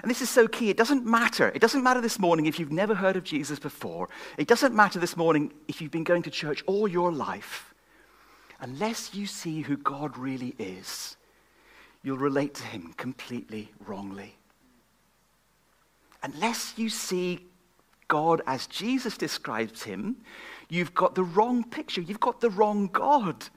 And 0.00 0.10
this 0.10 0.22
is 0.22 0.30
so 0.30 0.48
key. 0.48 0.70
It 0.70 0.76
doesn't 0.76 1.04
matter. 1.04 1.52
It 1.54 1.60
doesn't 1.60 1.82
matter 1.82 2.00
this 2.00 2.18
morning 2.18 2.46
if 2.46 2.58
you've 2.58 2.72
never 2.72 2.94
heard 2.94 3.16
of 3.16 3.24
Jesus 3.24 3.58
before. 3.58 4.08
It 4.38 4.48
doesn't 4.48 4.74
matter 4.74 4.98
this 4.98 5.16
morning 5.16 5.52
if 5.68 5.80
you've 5.80 5.90
been 5.90 6.04
going 6.04 6.22
to 6.22 6.30
church 6.30 6.62
all 6.66 6.88
your 6.88 7.12
life. 7.12 7.74
Unless 8.60 9.14
you 9.14 9.26
see 9.26 9.60
who 9.60 9.76
God 9.76 10.16
really 10.16 10.54
is, 10.58 11.16
you'll 12.02 12.16
relate 12.16 12.54
to 12.54 12.64
him 12.64 12.94
completely 12.96 13.70
wrongly 13.86 14.36
unless 16.22 16.74
you 16.76 16.88
see 16.88 17.46
God 18.08 18.42
as 18.46 18.66
Jesus 18.66 19.16
describes 19.16 19.82
him, 19.82 20.16
you've 20.68 20.94
got 20.94 21.14
the 21.14 21.24
wrong 21.24 21.64
picture. 21.64 22.00
You've 22.00 22.20
got 22.20 22.40
the 22.40 22.50
wrong 22.50 22.88
God. 22.88 23.48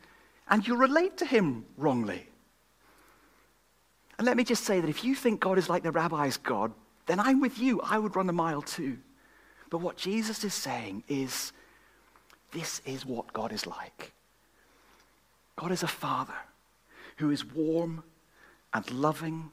And 0.50 0.68
you 0.68 0.76
relate 0.76 1.18
to 1.18 1.26
him 1.26 1.66
wrongly. 1.78 2.28
And 4.18 4.26
let 4.26 4.38
me 4.38 4.44
just 4.44 4.64
say 4.64 4.80
that 4.80 4.90
if 4.90 5.04
you 5.04 5.16
think 5.16 5.40
God 5.40 5.58
is 5.58 5.70
like 5.70 5.84
the 5.84 5.92
rabbi's 5.92 6.38
God, 6.38 6.72
then 7.06 7.20
I'm 7.20 7.42
with 7.42 7.60
you. 7.60 7.82
I 7.82 7.98
would 7.98 8.16
run 8.16 8.30
a 8.30 8.34
mile 8.34 8.62
too. 8.62 8.98
But 9.70 9.80
what 9.82 9.98
Jesus 9.98 10.44
is 10.44 10.54
saying 10.54 11.04
is 11.08 11.52
this 12.52 12.82
is 12.86 13.06
what 13.06 13.34
God 13.34 13.52
is 13.52 13.68
like. 13.68 14.14
God 15.58 15.72
is 15.72 15.84
a 15.84 15.88
father 15.88 16.34
who 17.18 17.32
is 17.32 17.46
warm 17.46 18.04
and 18.74 18.90
loving 18.92 19.50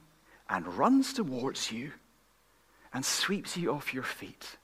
and 0.49 0.67
runs 0.67 1.13
towards 1.13 1.71
you 1.71 1.91
and 2.93 3.03
sweeps 3.03 3.57
you 3.57 3.73
off 3.73 3.93
your 3.93 4.03
feet. 4.03 4.57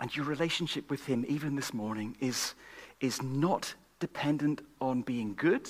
And 0.00 0.14
your 0.14 0.26
relationship 0.26 0.90
with 0.90 1.06
Him, 1.06 1.24
even 1.28 1.56
this 1.56 1.74
morning, 1.74 2.16
is, 2.20 2.54
is 3.00 3.22
not 3.22 3.74
dependent 4.00 4.62
on 4.80 5.02
being 5.02 5.34
good 5.34 5.68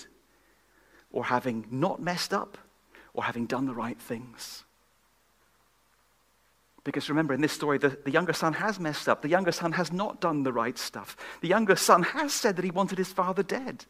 or 1.12 1.25
having 1.25 1.67
not 1.71 2.00
messed 2.00 2.33
up 2.33 2.59
or 3.15 3.25
having 3.25 3.47
done 3.47 3.67
the 3.67 3.75
right 3.75 4.00
things. 4.00 4.65
Because 6.85 7.09
remember, 7.09 7.35
in 7.35 7.41
this 7.41 7.53
story, 7.53 7.79
the, 7.79 7.99
the 8.05 8.11
younger 8.11 8.33
son 8.33 8.55
has 8.55 8.81
messed 8.81 9.09
up. 9.09 9.21
The 9.21 9.29
younger 9.29 9.53
son 9.53 9.73
has 9.73 9.93
not 9.93 10.21
done 10.21 10.43
the 10.43 10.53
right 10.53 10.79
stuff. 10.79 11.17
The 11.41 11.49
younger 11.49 11.77
son 11.77 12.03
has 12.03 12.33
said 12.33 12.57
that 12.57 12.65
he 12.65 12.71
wanted 12.71 12.99
his 12.99 13.12
father 13.12 13.43
dead. 13.43 13.85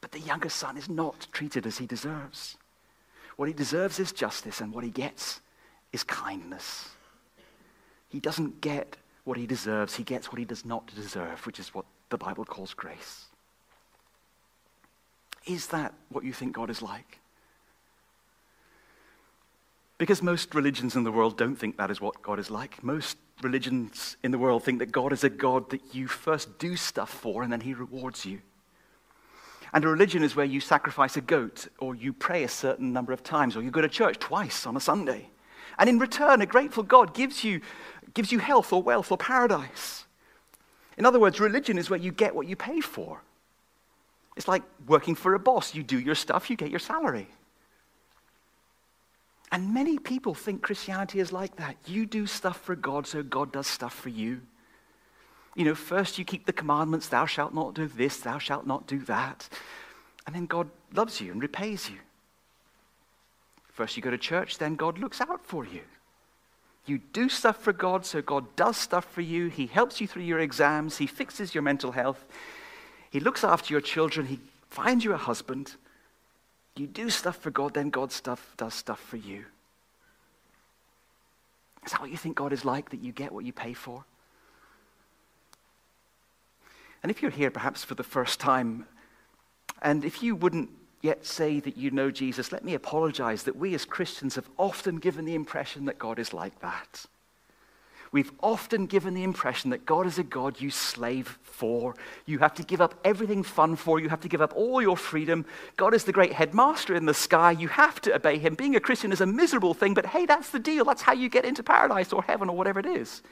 But 0.00 0.12
the 0.12 0.20
younger 0.20 0.50
son 0.50 0.76
is 0.76 0.88
not 0.88 1.26
treated 1.32 1.66
as 1.66 1.78
he 1.78 1.86
deserves. 1.86 2.56
What 3.36 3.48
he 3.48 3.54
deserves 3.54 3.98
is 3.98 4.12
justice, 4.12 4.60
and 4.60 4.72
what 4.72 4.84
he 4.84 4.90
gets 4.90 5.40
is 5.92 6.04
kindness. 6.04 6.90
He 8.08 8.20
doesn't 8.20 8.60
get 8.60 8.96
what 9.24 9.38
he 9.38 9.46
deserves, 9.46 9.94
he 9.94 10.04
gets 10.04 10.32
what 10.32 10.38
he 10.38 10.44
does 10.44 10.64
not 10.64 10.86
deserve, 10.94 11.44
which 11.46 11.60
is 11.60 11.74
what 11.74 11.84
the 12.10 12.18
Bible 12.18 12.44
calls 12.44 12.74
grace. 12.74 13.26
Is 15.48 15.68
that 15.68 15.94
what 16.10 16.24
you 16.24 16.32
think 16.32 16.54
God 16.54 16.70
is 16.70 16.82
like? 16.82 17.18
Because 19.96 20.22
most 20.22 20.54
religions 20.54 20.94
in 20.94 21.02
the 21.02 21.10
world 21.10 21.36
don't 21.36 21.56
think 21.56 21.76
that 21.78 21.90
is 21.90 22.00
what 22.00 22.22
God 22.22 22.38
is 22.38 22.50
like. 22.50 22.84
Most 22.84 23.16
religions 23.42 24.16
in 24.22 24.30
the 24.30 24.38
world 24.38 24.62
think 24.62 24.78
that 24.78 24.92
God 24.92 25.12
is 25.12 25.24
a 25.24 25.28
God 25.28 25.70
that 25.70 25.94
you 25.94 26.06
first 26.06 26.58
do 26.58 26.76
stuff 26.76 27.10
for 27.10 27.42
and 27.42 27.52
then 27.52 27.62
he 27.62 27.74
rewards 27.74 28.24
you. 28.24 28.40
And 29.72 29.84
a 29.84 29.88
religion 29.88 30.22
is 30.22 30.36
where 30.36 30.46
you 30.46 30.60
sacrifice 30.60 31.16
a 31.16 31.20
goat, 31.20 31.68
or 31.78 31.94
you 31.94 32.12
pray 32.12 32.42
a 32.42 32.48
certain 32.48 32.92
number 32.92 33.12
of 33.12 33.22
times, 33.22 33.54
or 33.54 33.62
you 33.62 33.70
go 33.70 33.82
to 33.82 33.88
church 33.88 34.18
twice 34.18 34.66
on 34.66 34.76
a 34.76 34.80
Sunday. 34.80 35.28
And 35.78 35.90
in 35.90 35.98
return, 35.98 36.40
a 36.40 36.46
grateful 36.46 36.82
God 36.82 37.12
gives 37.12 37.44
you, 37.44 37.60
gives 38.14 38.32
you 38.32 38.38
health 38.38 38.72
or 38.72 38.82
wealth 38.82 39.12
or 39.12 39.18
paradise. 39.18 40.06
In 40.96 41.04
other 41.04 41.20
words, 41.20 41.38
religion 41.38 41.76
is 41.76 41.90
where 41.90 41.98
you 41.98 42.12
get 42.12 42.34
what 42.34 42.46
you 42.46 42.56
pay 42.56 42.80
for. 42.80 43.20
It's 44.38 44.46
like 44.46 44.62
working 44.86 45.16
for 45.16 45.34
a 45.34 45.38
boss. 45.38 45.74
You 45.74 45.82
do 45.82 45.98
your 45.98 46.14
stuff, 46.14 46.48
you 46.48 46.56
get 46.56 46.70
your 46.70 46.78
salary. 46.78 47.26
And 49.50 49.74
many 49.74 49.98
people 49.98 50.32
think 50.32 50.62
Christianity 50.62 51.18
is 51.18 51.32
like 51.32 51.56
that. 51.56 51.76
You 51.86 52.06
do 52.06 52.24
stuff 52.24 52.60
for 52.60 52.76
God, 52.76 53.06
so 53.06 53.24
God 53.24 53.50
does 53.50 53.66
stuff 53.66 53.92
for 53.92 54.10
you. 54.10 54.40
You 55.56 55.64
know, 55.64 55.74
first 55.74 56.18
you 56.18 56.24
keep 56.24 56.46
the 56.46 56.52
commandments, 56.52 57.08
thou 57.08 57.26
shalt 57.26 57.52
not 57.52 57.74
do 57.74 57.88
this, 57.88 58.18
thou 58.18 58.38
shalt 58.38 58.64
not 58.64 58.86
do 58.86 59.00
that. 59.00 59.48
And 60.24 60.36
then 60.36 60.46
God 60.46 60.70
loves 60.94 61.20
you 61.20 61.32
and 61.32 61.42
repays 61.42 61.90
you. 61.90 61.96
First, 63.72 63.96
you 63.96 64.02
go 64.04 64.10
to 64.10 64.18
church, 64.18 64.58
then 64.58 64.76
God 64.76 64.98
looks 64.98 65.20
out 65.20 65.44
for 65.44 65.64
you. 65.64 65.82
You 66.86 66.98
do 67.12 67.28
stuff 67.28 67.60
for 67.60 67.72
God, 67.72 68.06
so 68.06 68.22
God 68.22 68.54
does 68.54 68.76
stuff 68.76 69.04
for 69.04 69.20
you. 69.20 69.48
He 69.48 69.66
helps 69.66 70.00
you 70.00 70.06
through 70.06 70.22
your 70.22 70.38
exams. 70.38 70.98
He 70.98 71.08
fixes 71.08 71.54
your 71.56 71.62
mental 71.62 71.90
health. 71.90 72.24
He 73.10 73.20
looks 73.20 73.44
after 73.44 73.72
your 73.72 73.80
children. 73.80 74.26
He 74.26 74.40
finds 74.68 75.04
you 75.04 75.12
a 75.12 75.16
husband. 75.16 75.74
You 76.76 76.86
do 76.86 77.10
stuff 77.10 77.36
for 77.36 77.50
God, 77.50 77.74
then 77.74 77.90
God 77.90 78.12
stuff, 78.12 78.54
does 78.56 78.74
stuff 78.74 79.00
for 79.00 79.16
you. 79.16 79.44
Is 81.84 81.92
that 81.92 82.00
what 82.00 82.10
you 82.10 82.16
think 82.16 82.36
God 82.36 82.52
is 82.52 82.64
like, 82.64 82.90
that 82.90 83.00
you 83.00 83.12
get 83.12 83.32
what 83.32 83.44
you 83.44 83.52
pay 83.52 83.72
for? 83.72 84.04
And 87.02 87.10
if 87.10 87.22
you're 87.22 87.30
here 87.30 87.50
perhaps 87.50 87.84
for 87.84 87.94
the 87.94 88.04
first 88.04 88.40
time, 88.40 88.86
and 89.82 90.04
if 90.04 90.22
you 90.22 90.34
wouldn't 90.34 90.70
yet 91.00 91.24
say 91.24 91.60
that 91.60 91.76
you 91.76 91.90
know 91.90 92.10
Jesus, 92.10 92.52
let 92.52 92.64
me 92.64 92.74
apologize 92.74 93.44
that 93.44 93.56
we 93.56 93.74
as 93.74 93.84
Christians 93.84 94.34
have 94.34 94.48
often 94.58 94.96
given 94.96 95.24
the 95.24 95.34
impression 95.34 95.84
that 95.84 95.98
God 95.98 96.18
is 96.18 96.32
like 96.32 96.60
that. 96.60 97.06
We've 98.10 98.32
often 98.42 98.86
given 98.86 99.12
the 99.14 99.22
impression 99.22 99.70
that 99.70 99.84
God 99.84 100.06
is 100.06 100.18
a 100.18 100.22
God 100.22 100.60
you 100.60 100.70
slave 100.70 101.38
for. 101.42 101.94
You 102.24 102.38
have 102.38 102.54
to 102.54 102.62
give 102.62 102.80
up 102.80 102.94
everything 103.04 103.42
fun 103.42 103.76
for. 103.76 104.00
You 104.00 104.08
have 104.08 104.20
to 104.20 104.28
give 104.28 104.40
up 104.40 104.54
all 104.56 104.80
your 104.80 104.96
freedom. 104.96 105.44
God 105.76 105.92
is 105.92 106.04
the 106.04 106.12
great 106.12 106.32
headmaster 106.32 106.94
in 106.94 107.04
the 107.04 107.14
sky. 107.14 107.50
You 107.50 107.68
have 107.68 108.00
to 108.02 108.14
obey 108.14 108.38
him. 108.38 108.54
Being 108.54 108.76
a 108.76 108.80
Christian 108.80 109.12
is 109.12 109.20
a 109.20 109.26
miserable 109.26 109.74
thing, 109.74 109.92
but 109.92 110.06
hey, 110.06 110.24
that's 110.24 110.50
the 110.50 110.58
deal. 110.58 110.84
That's 110.84 111.02
how 111.02 111.12
you 111.12 111.28
get 111.28 111.44
into 111.44 111.62
paradise 111.62 112.12
or 112.12 112.22
heaven 112.22 112.48
or 112.48 112.56
whatever 112.56 112.80
it 112.80 112.86
is. 112.86 113.22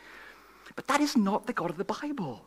But 0.75 0.87
that 0.89 1.01
is 1.01 1.17
not 1.17 1.47
the 1.47 1.55
God 1.55 1.71
of 1.71 1.79
the 1.79 1.85
Bible. 1.85 2.45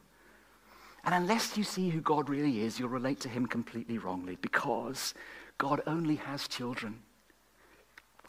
And 1.04 1.16
unless 1.16 1.58
you 1.58 1.64
see 1.64 1.90
who 1.90 2.02
God 2.02 2.30
really 2.30 2.62
is, 2.62 2.78
you'll 2.78 2.90
relate 2.90 3.20
to 3.22 3.30
him 3.30 3.48
completely 3.48 3.98
wrongly 3.98 4.38
because 4.42 5.16
God 5.58 5.82
only 5.88 6.16
has 6.16 6.48
children. 6.48 7.00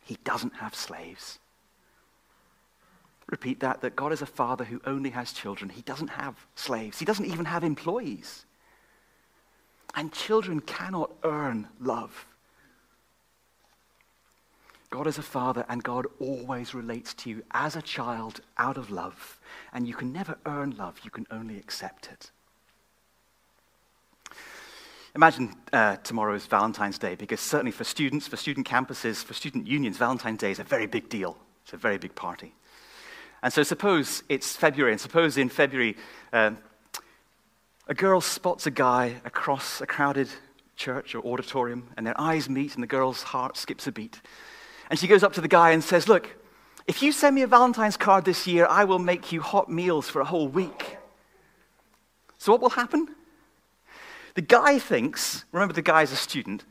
He 0.03 0.17
doesn't 0.25 0.55
have 0.55 0.75
slaves. 0.75 1.39
Repeat 3.31 3.61
that 3.61 3.81
that 3.83 3.95
God 3.95 4.13
is 4.13 4.23
a 4.23 4.27
father 4.27 4.65
who 4.65 4.81
only 4.85 5.11
has 5.11 5.33
children. 5.33 5.71
He 5.71 5.83
doesn't 5.83 6.09
have 6.09 6.35
slaves. 6.57 6.99
He 6.99 7.05
doesn't 7.05 7.27
even 7.27 7.45
have 7.45 7.63
employees. 7.63 8.45
And 9.95 10.13
children 10.13 10.61
cannot 10.61 11.11
earn 11.23 11.69
love. 11.81 12.27
God 14.91 15.07
is 15.07 15.19
a 15.19 15.23
father, 15.23 15.65
and 15.69 15.85
God 15.85 16.07
always 16.19 16.75
relates 16.75 17.15
to 17.15 17.31
you 17.31 17.45
as 17.53 17.77
a 17.77 17.83
child 17.83 18.41
out 18.59 18.77
of 18.77 18.91
love. 18.91 19.39
And 19.73 19.87
you 19.87 19.95
can 19.95 20.13
never 20.13 20.37
earn 20.47 20.77
love, 20.77 21.01
you 21.05 21.11
can 21.11 21.27
only 21.31 21.57
accept 21.57 22.09
it. 22.11 22.33
Imagine 25.15 25.55
uh, 25.73 25.97
tomorrow 25.97 26.35
is 26.35 26.47
Valentine's 26.47 26.99
Day, 26.99 27.15
because 27.15 27.41
certainly 27.41 27.71
for 27.71 27.85
students, 27.85 28.27
for 28.27 28.37
student 28.37 28.67
campuses, 28.67 29.23
for 29.23 29.35
student 29.35 29.69
unions, 29.69 29.97
Valentine's 29.97 30.39
Day 30.39 30.51
is 30.51 30.59
a 30.59 30.65
very 30.65 30.87
big 30.87 31.09
deal. 31.09 31.37
It's 31.63 31.73
a 31.73 31.77
very 31.77 31.99
big 31.99 32.17
party. 32.17 32.53
And 33.43 33.53
so 33.53 33.63
suppose 33.63 34.23
it's 34.29 34.55
February, 34.55 34.93
and 34.93 35.01
suppose 35.01 35.37
in 35.39 35.49
February 35.49 35.97
uh, 36.33 36.53
a 37.87 37.95
girl 37.95 38.21
spots 38.21 38.67
a 38.67 38.71
guy 38.71 39.21
across 39.25 39.81
a 39.81 39.87
crowded 39.87 40.29
church 40.77 41.15
or 41.15 41.25
auditorium, 41.25 41.89
and 41.97 42.07
their 42.07 42.19
eyes 42.21 42.49
meet, 42.49 42.75
and 42.75 42.83
the 42.83 42.87
girl's 42.89 43.23
heart 43.23 43.57
skips 43.57 43.87
a 43.87 43.93
beat. 43.93 44.21
And 44.91 44.99
she 44.99 45.07
goes 45.07 45.23
up 45.23 45.33
to 45.35 45.41
the 45.41 45.49
guy 45.49 45.71
and 45.71 45.83
says, 45.83 46.09
Look, 46.09 46.37
if 46.87 47.03
you 47.03 47.13
send 47.13 47.37
me 47.37 47.43
a 47.43 47.47
Valentine's 47.47 47.97
card 47.97 48.25
this 48.25 48.47
year, 48.47 48.67
I 48.67 48.85
will 48.85 48.99
make 48.99 49.33
you 49.33 49.41
hot 49.41 49.71
meals 49.71 50.09
for 50.09 50.21
a 50.21 50.25
whole 50.25 50.49
week. 50.49 50.99
So 52.39 52.53
what 52.53 52.61
will 52.61 52.71
happen? 52.71 53.09
The 54.35 54.43
guy 54.43 54.79
thinks, 54.79 55.45
remember 55.53 55.75
the 55.75 55.83
guy's 55.83 56.13
a 56.13 56.17
student, 56.17 56.65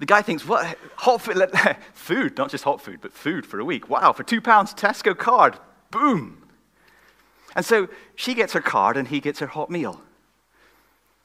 the 0.00 0.06
guy 0.06 0.22
thinks, 0.22 0.46
what, 0.46 0.76
hot 0.96 1.22
food, 1.22 1.50
food, 1.94 2.36
not 2.36 2.50
just 2.50 2.64
hot 2.64 2.80
food, 2.80 3.00
but 3.00 3.12
food 3.12 3.46
for 3.46 3.60
a 3.60 3.64
week. 3.64 3.88
Wow, 3.88 4.12
for 4.12 4.22
two 4.22 4.40
pounds, 4.40 4.74
Tesco 4.74 5.16
card, 5.16 5.58
boom. 5.94 6.42
And 7.54 7.64
so 7.64 7.88
she 8.16 8.34
gets 8.34 8.52
her 8.52 8.60
card 8.60 8.96
and 8.96 9.08
he 9.08 9.20
gets 9.20 9.38
her 9.38 9.46
hot 9.46 9.70
meal. 9.70 10.00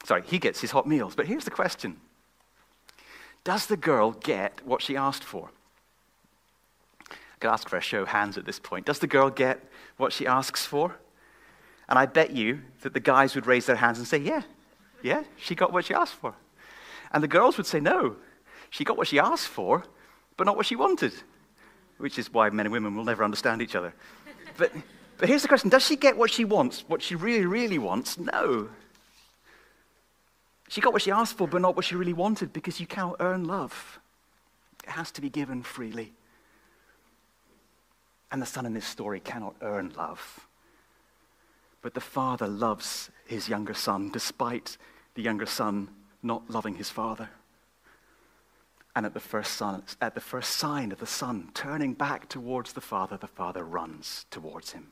Sorry, 0.04 0.22
he 0.24 0.38
gets 0.38 0.60
his 0.60 0.70
hot 0.70 0.86
meals. 0.86 1.14
But 1.14 1.26
here's 1.26 1.44
the 1.44 1.50
question 1.50 2.00
Does 3.44 3.66
the 3.66 3.76
girl 3.76 4.12
get 4.12 4.60
what 4.64 4.80
she 4.80 4.96
asked 4.96 5.24
for? 5.24 5.50
I 7.10 7.14
could 7.40 7.50
ask 7.50 7.68
for 7.68 7.76
a 7.76 7.82
show 7.82 8.02
of 8.02 8.08
hands 8.08 8.38
at 8.38 8.44
this 8.44 8.58
point. 8.58 8.86
Does 8.86 9.00
the 9.00 9.06
girl 9.06 9.28
get 9.30 9.60
what 9.96 10.12
she 10.12 10.26
asks 10.26 10.64
for? 10.64 10.96
And 11.88 11.98
I 11.98 12.06
bet 12.06 12.30
you 12.30 12.60
that 12.82 12.94
the 12.94 13.00
guys 13.00 13.34
would 13.34 13.46
raise 13.46 13.66
their 13.66 13.76
hands 13.76 13.98
and 13.98 14.06
say, 14.06 14.18
Yeah, 14.18 14.42
yeah, 15.02 15.24
she 15.36 15.54
got 15.54 15.72
what 15.72 15.84
she 15.84 15.94
asked 15.94 16.14
for. 16.14 16.34
And 17.12 17.22
the 17.22 17.28
girls 17.28 17.56
would 17.56 17.66
say, 17.66 17.80
No, 17.80 18.16
she 18.70 18.84
got 18.84 18.96
what 18.96 19.08
she 19.08 19.18
asked 19.18 19.48
for, 19.48 19.84
but 20.36 20.44
not 20.44 20.56
what 20.56 20.66
she 20.66 20.76
wanted, 20.76 21.12
which 21.98 22.18
is 22.18 22.32
why 22.32 22.48
men 22.50 22.66
and 22.66 22.72
women 22.72 22.94
will 22.94 23.04
never 23.04 23.24
understand 23.24 23.60
each 23.60 23.74
other. 23.74 23.92
But, 24.56 24.72
but 25.18 25.28
here's 25.28 25.42
the 25.42 25.48
question 25.48 25.70
Does 25.70 25.84
she 25.84 25.96
get 25.96 26.16
what 26.16 26.30
she 26.30 26.44
wants, 26.44 26.84
what 26.88 27.02
she 27.02 27.14
really, 27.14 27.46
really 27.46 27.78
wants? 27.78 28.18
No. 28.18 28.68
She 30.68 30.80
got 30.80 30.92
what 30.92 31.02
she 31.02 31.10
asked 31.10 31.36
for, 31.36 31.48
but 31.48 31.60
not 31.60 31.74
what 31.74 31.84
she 31.84 31.96
really 31.96 32.12
wanted, 32.12 32.52
because 32.52 32.78
you 32.78 32.86
can't 32.86 33.16
earn 33.18 33.44
love. 33.44 33.98
It 34.84 34.90
has 34.90 35.10
to 35.12 35.20
be 35.20 35.28
given 35.28 35.64
freely. 35.64 36.12
And 38.30 38.40
the 38.40 38.46
son 38.46 38.66
in 38.66 38.72
this 38.72 38.86
story 38.86 39.18
cannot 39.18 39.56
earn 39.62 39.92
love. 39.96 40.46
But 41.82 41.94
the 41.94 42.00
father 42.00 42.46
loves 42.46 43.10
his 43.26 43.48
younger 43.48 43.74
son, 43.74 44.10
despite 44.10 44.76
the 45.14 45.22
younger 45.22 45.46
son 45.46 45.88
not 46.22 46.48
loving 46.48 46.76
his 46.76 46.88
father. 46.88 47.30
And 48.96 49.06
at 49.06 49.14
the 49.14 49.20
first, 49.20 49.62
at 50.00 50.14
the 50.14 50.20
first 50.20 50.56
sign 50.56 50.90
of 50.90 50.98
the 50.98 51.06
son 51.06 51.50
turning 51.54 51.94
back 51.94 52.28
towards 52.28 52.72
the 52.72 52.80
father, 52.80 53.16
the 53.16 53.26
father 53.26 53.64
runs 53.64 54.26
towards 54.30 54.72
him. 54.72 54.88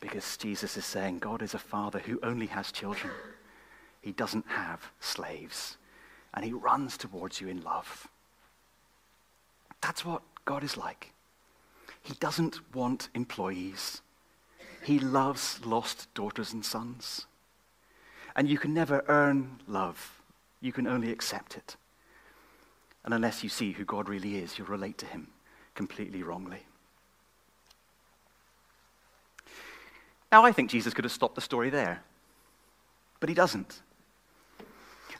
Because 0.00 0.36
Jesus 0.36 0.76
is 0.76 0.84
saying 0.84 1.18
God 1.18 1.42
is 1.42 1.54
a 1.54 1.58
father 1.58 1.98
who 1.98 2.20
only 2.22 2.46
has 2.46 2.70
children. 2.70 3.12
He 4.00 4.12
doesn't 4.12 4.46
have 4.46 4.92
slaves. 5.00 5.76
And 6.32 6.44
he 6.44 6.52
runs 6.52 6.96
towards 6.96 7.40
you 7.40 7.48
in 7.48 7.62
love. 7.62 8.06
That's 9.80 10.04
what 10.04 10.22
God 10.44 10.62
is 10.62 10.76
like. 10.76 11.12
He 12.02 12.14
doesn't 12.14 12.74
want 12.74 13.08
employees. 13.14 14.02
He 14.82 14.98
loves 15.00 15.60
lost 15.64 16.12
daughters 16.14 16.52
and 16.52 16.64
sons. 16.64 17.26
And 18.36 18.48
you 18.48 18.56
can 18.56 18.72
never 18.72 19.04
earn 19.08 19.58
love, 19.66 20.22
you 20.60 20.72
can 20.72 20.86
only 20.86 21.10
accept 21.10 21.56
it. 21.56 21.76
And 23.04 23.14
unless 23.14 23.42
you 23.42 23.48
see 23.48 23.72
who 23.72 23.84
God 23.84 24.08
really 24.08 24.36
is, 24.36 24.58
you'll 24.58 24.66
relate 24.68 24.98
to 24.98 25.06
him 25.06 25.28
completely 25.74 26.22
wrongly. 26.22 26.62
Now, 30.30 30.44
I 30.44 30.52
think 30.52 30.70
Jesus 30.70 30.92
could 30.92 31.04
have 31.04 31.12
stopped 31.12 31.34
the 31.34 31.40
story 31.40 31.70
there, 31.70 32.02
but 33.20 33.28
he 33.28 33.34
doesn't. 33.34 33.80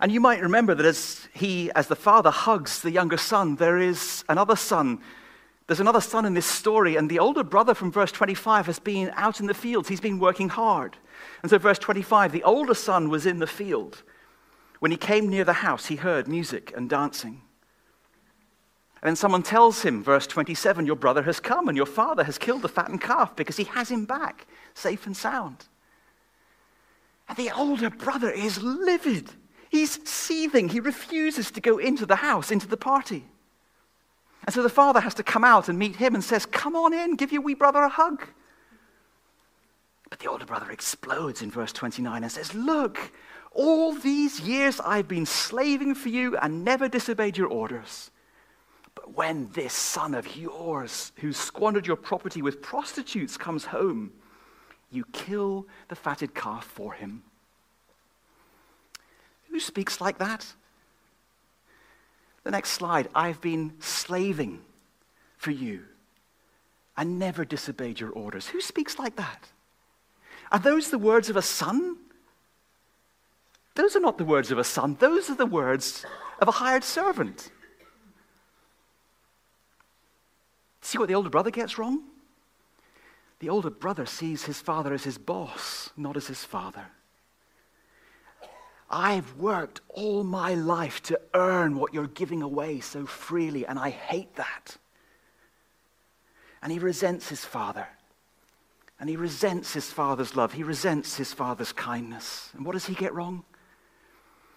And 0.01 0.13
you 0.13 0.21
might 0.21 0.43
remember 0.43 0.75
that 0.75 0.85
as 0.85 1.29
he, 1.33 1.73
as 1.73 1.89
the 1.89 1.97
father 1.97 2.31
hugs 2.31 2.83
the 2.83 2.91
younger 2.91 3.17
son, 3.17 3.57
there 3.57 3.79
is 3.79 4.23
another 4.29 4.55
son 4.55 5.01
there's 5.69 5.81
another 5.81 6.01
son 6.01 6.25
in 6.25 6.33
this 6.33 6.47
story, 6.47 6.97
and 6.97 7.11
the 7.11 7.19
older 7.19 7.45
brother 7.45 7.75
from 7.75 7.93
verse 7.93 8.11
25 8.11 8.65
has 8.67 8.79
been 8.79 9.13
out 9.15 9.39
in 9.39 9.47
the 9.47 9.53
fields. 9.53 9.87
He's 9.87 10.01
been 10.01 10.19
working 10.19 10.49
hard. 10.49 10.97
And 11.43 11.51
so, 11.51 11.59
verse 11.59 11.79
25, 11.79 12.33
the 12.33 12.43
older 12.43 12.73
son 12.73 13.11
was 13.11 13.27
in 13.27 13.39
the 13.39 13.47
field. 13.47 14.03
When 14.79 14.91
he 14.91 14.97
came 14.97 15.29
near 15.29 15.45
the 15.45 15.53
house, 15.53 15.87
he 15.87 15.97
heard 15.97 16.27
music 16.27 16.73
and 16.75 16.89
dancing. 16.89 17.43
And 19.01 19.09
then 19.09 19.17
someone 19.17 19.43
tells 19.43 19.83
him, 19.83 20.03
verse 20.03 20.27
27, 20.27 20.85
Your 20.85 20.97
brother 20.97 21.23
has 21.23 21.39
come, 21.39 21.69
and 21.69 21.77
your 21.77 21.87
father 21.87 22.25
has 22.25 22.37
killed 22.37 22.63
the 22.63 22.69
fattened 22.69 23.01
calf 23.01 23.37
because 23.37 23.57
he 23.57 23.65
has 23.65 23.91
him 23.91 24.05
back, 24.05 24.47
safe 24.75 25.07
and 25.07 25.17
sound. 25.17 25.67
And 27.29 27.37
the 27.37 27.51
older 27.51 27.91
brother 27.91 28.31
is 28.31 28.63
livid. 28.63 29.31
He's 29.71 30.09
seething. 30.09 30.69
He 30.69 30.81
refuses 30.81 31.51
to 31.53 31.61
go 31.61 31.79
into 31.79 32.07
the 32.07 32.17
house, 32.17 32.51
into 32.51 32.67
the 32.67 32.77
party. 32.77 33.25
And 34.47 34.55
so 34.55 34.63
the 34.63 34.69
father 34.69 35.01
has 35.01 35.15
to 35.15 35.23
come 35.23 35.45
out 35.45 35.69
and 35.69 35.79
meet 35.79 35.97
him 35.97 36.15
and 36.15 36.25
says, 36.25 36.47
Come 36.47 36.75
on 36.75 36.95
in, 36.95 37.17
give 37.17 37.33
your 37.33 37.43
wee 37.43 37.55
brother 37.55 37.81
a 37.81 37.89
hug. 37.89 38.27
But 40.11 40.21
the 40.21 40.31
older 40.31 40.47
brother 40.47 40.71
explodes 40.71 41.43
in 41.43 41.51
verse 41.51 41.73
29 41.73 42.23
and 42.23 42.33
says, 42.33 42.55
Look, 42.55 43.13
all 43.53 43.93
these 43.93 44.41
years 44.41 44.81
I've 44.81 45.07
been 45.07 45.27
slaving 45.27 45.95
for 45.95 46.09
you 46.09 46.37
and 46.39 46.65
never 46.65 46.89
disobeyed 46.89 47.37
your 47.37 47.49
orders. 47.49 48.11
But 49.01 49.15
when 49.15 49.49
this 49.53 49.75
son 49.75 50.13
of 50.13 50.37
yours, 50.37 51.13
who 51.19 51.33
squandered 51.33 51.87
your 51.87 51.95
property 51.95 52.43
with 52.43 52.61
prostitutes, 52.61 53.37
comes 53.37 53.67
home, 53.67 54.11
you 54.91 55.05
kill 55.13 55.69
the 55.87 55.95
fatted 55.95 56.35
calf 56.35 56.65
for 56.65 56.95
him. 56.95 57.23
Who 59.51 59.61
speaks 59.61 60.01
like 60.01 60.19
that? 60.19 60.53
The 62.43 62.51
next 62.51 62.71
slide. 62.71 63.09
I've 63.15 63.41
been 63.41 63.75
slaving 63.79 64.63
for 65.37 65.53
you 65.53 65.85
and 66.97 67.21
never 67.21 67.45
disobeyed 67.45 68.01
your 68.01 68.11
orders. 68.11 68.49
Who 68.49 68.61
speaks 68.61 68.99
like 68.99 69.15
that? 69.15 69.47
Are 70.51 70.59
those 70.59 70.91
the 70.91 70.99
words 70.99 71.31
of 71.31 71.37
a 71.37 71.43
son? 71.43 71.99
Those 73.77 73.95
are 73.95 74.01
not 74.01 74.19
the 74.19 74.25
words 74.25 74.51
of 74.51 74.59
a 74.59 74.65
son, 74.65 74.97
those 74.99 75.31
are 75.31 75.37
the 75.37 75.47
words 75.47 76.05
of 76.41 76.49
a 76.49 76.53
hired 76.53 76.83
servant. 76.83 77.53
See 80.89 80.97
what 80.97 81.09
the 81.09 81.15
older 81.17 81.29
brother 81.29 81.51
gets 81.51 81.77
wrong? 81.77 82.01
The 83.41 83.51
older 83.51 83.69
brother 83.69 84.07
sees 84.07 84.45
his 84.45 84.59
father 84.59 84.95
as 84.95 85.05
his 85.05 85.19
boss, 85.19 85.91
not 85.99 86.17
as 86.17 86.27
his 86.27 86.43
father. 86.47 86.87
I've 88.89 89.35
worked 89.35 89.83
all 89.91 90.25
my 90.25 90.55
life 90.55 91.03
to 91.03 91.21
earn 91.35 91.77
what 91.79 91.93
you're 91.93 92.07
giving 92.07 92.41
away 92.41 92.81
so 92.81 93.05
freely, 93.05 93.67
and 93.67 93.79
I 93.79 93.91
hate 93.91 94.35
that. 94.37 94.79
And 96.63 96.73
he 96.73 96.79
resents 96.79 97.29
his 97.29 97.45
father. 97.45 97.87
And 98.99 99.11
he 99.11 99.17
resents 99.17 99.75
his 99.75 99.93
father's 99.93 100.37
love. 100.37 100.55
He 100.55 100.63
resents 100.63 101.19
his 101.19 101.35
father's 101.35 101.75
kindness. 101.75 102.49
And 102.57 102.65
what 102.65 102.73
does 102.73 102.87
he 102.87 102.95
get 102.95 103.13
wrong? 103.13 103.45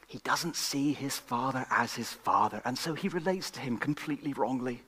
He 0.08 0.20
doesn't 0.20 0.56
see 0.56 0.94
his 0.94 1.18
father 1.18 1.66
as 1.70 1.96
his 1.96 2.14
father, 2.14 2.62
and 2.64 2.78
so 2.78 2.94
he 2.94 3.10
relates 3.10 3.52
to 3.52 3.60
him 3.60 3.78
completely 3.78 4.32
wrongly. 4.32 4.84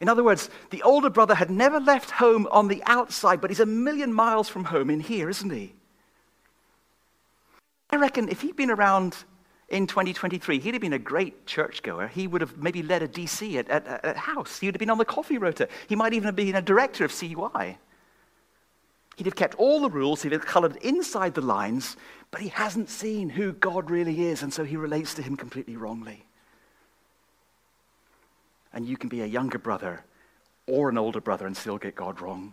In 0.00 0.08
other 0.08 0.24
words, 0.24 0.48
the 0.70 0.82
older 0.82 1.10
brother 1.10 1.34
had 1.34 1.50
never 1.50 1.78
left 1.78 2.10
home 2.10 2.48
on 2.50 2.68
the 2.68 2.82
outside, 2.86 3.40
but 3.40 3.50
he's 3.50 3.60
a 3.60 3.66
million 3.66 4.12
miles 4.12 4.48
from 4.48 4.64
home 4.64 4.88
in 4.88 5.00
here, 5.00 5.28
isn't 5.28 5.50
he? 5.50 5.74
I 7.90 7.96
reckon 7.96 8.28
if 8.28 8.40
he'd 8.40 8.56
been 8.56 8.70
around 8.70 9.16
in 9.68 9.86
2023, 9.86 10.58
he'd 10.58 10.74
have 10.74 10.80
been 10.80 10.94
a 10.94 10.98
great 10.98 11.46
churchgoer. 11.46 12.08
He 12.08 12.26
would 12.26 12.40
have 12.40 12.56
maybe 12.56 12.82
led 12.82 13.02
a 13.02 13.08
DC 13.08 13.56
at, 13.56 13.68
at, 13.68 13.86
at 14.04 14.16
house. 14.16 14.58
He 14.58 14.66
would 14.66 14.74
have 14.74 14.80
been 14.80 14.90
on 14.90 14.98
the 14.98 15.04
coffee 15.04 15.38
rota. 15.38 15.68
He 15.86 15.96
might 15.96 16.14
even 16.14 16.26
have 16.26 16.36
been 16.36 16.54
a 16.54 16.62
director 16.62 17.04
of 17.04 17.12
CUI. 17.16 17.78
He'd 19.16 19.26
have 19.26 19.36
kept 19.36 19.56
all 19.56 19.82
the 19.82 19.90
rules, 19.90 20.22
he'd 20.22 20.32
have 20.32 20.46
colored 20.46 20.76
inside 20.76 21.34
the 21.34 21.42
lines, 21.42 21.96
but 22.30 22.40
he 22.40 22.48
hasn't 22.48 22.88
seen 22.88 23.28
who 23.28 23.52
God 23.52 23.90
really 23.90 24.22
is, 24.24 24.42
and 24.42 24.52
so 24.52 24.64
he 24.64 24.76
relates 24.76 25.12
to 25.14 25.22
him 25.22 25.36
completely 25.36 25.76
wrongly. 25.76 26.24
And 28.72 28.86
you 28.86 28.96
can 28.96 29.08
be 29.08 29.22
a 29.22 29.26
younger 29.26 29.58
brother 29.58 30.04
or 30.66 30.88
an 30.88 30.98
older 30.98 31.20
brother 31.20 31.46
and 31.46 31.56
still 31.56 31.78
get 31.78 31.94
God 31.94 32.20
wrong. 32.20 32.52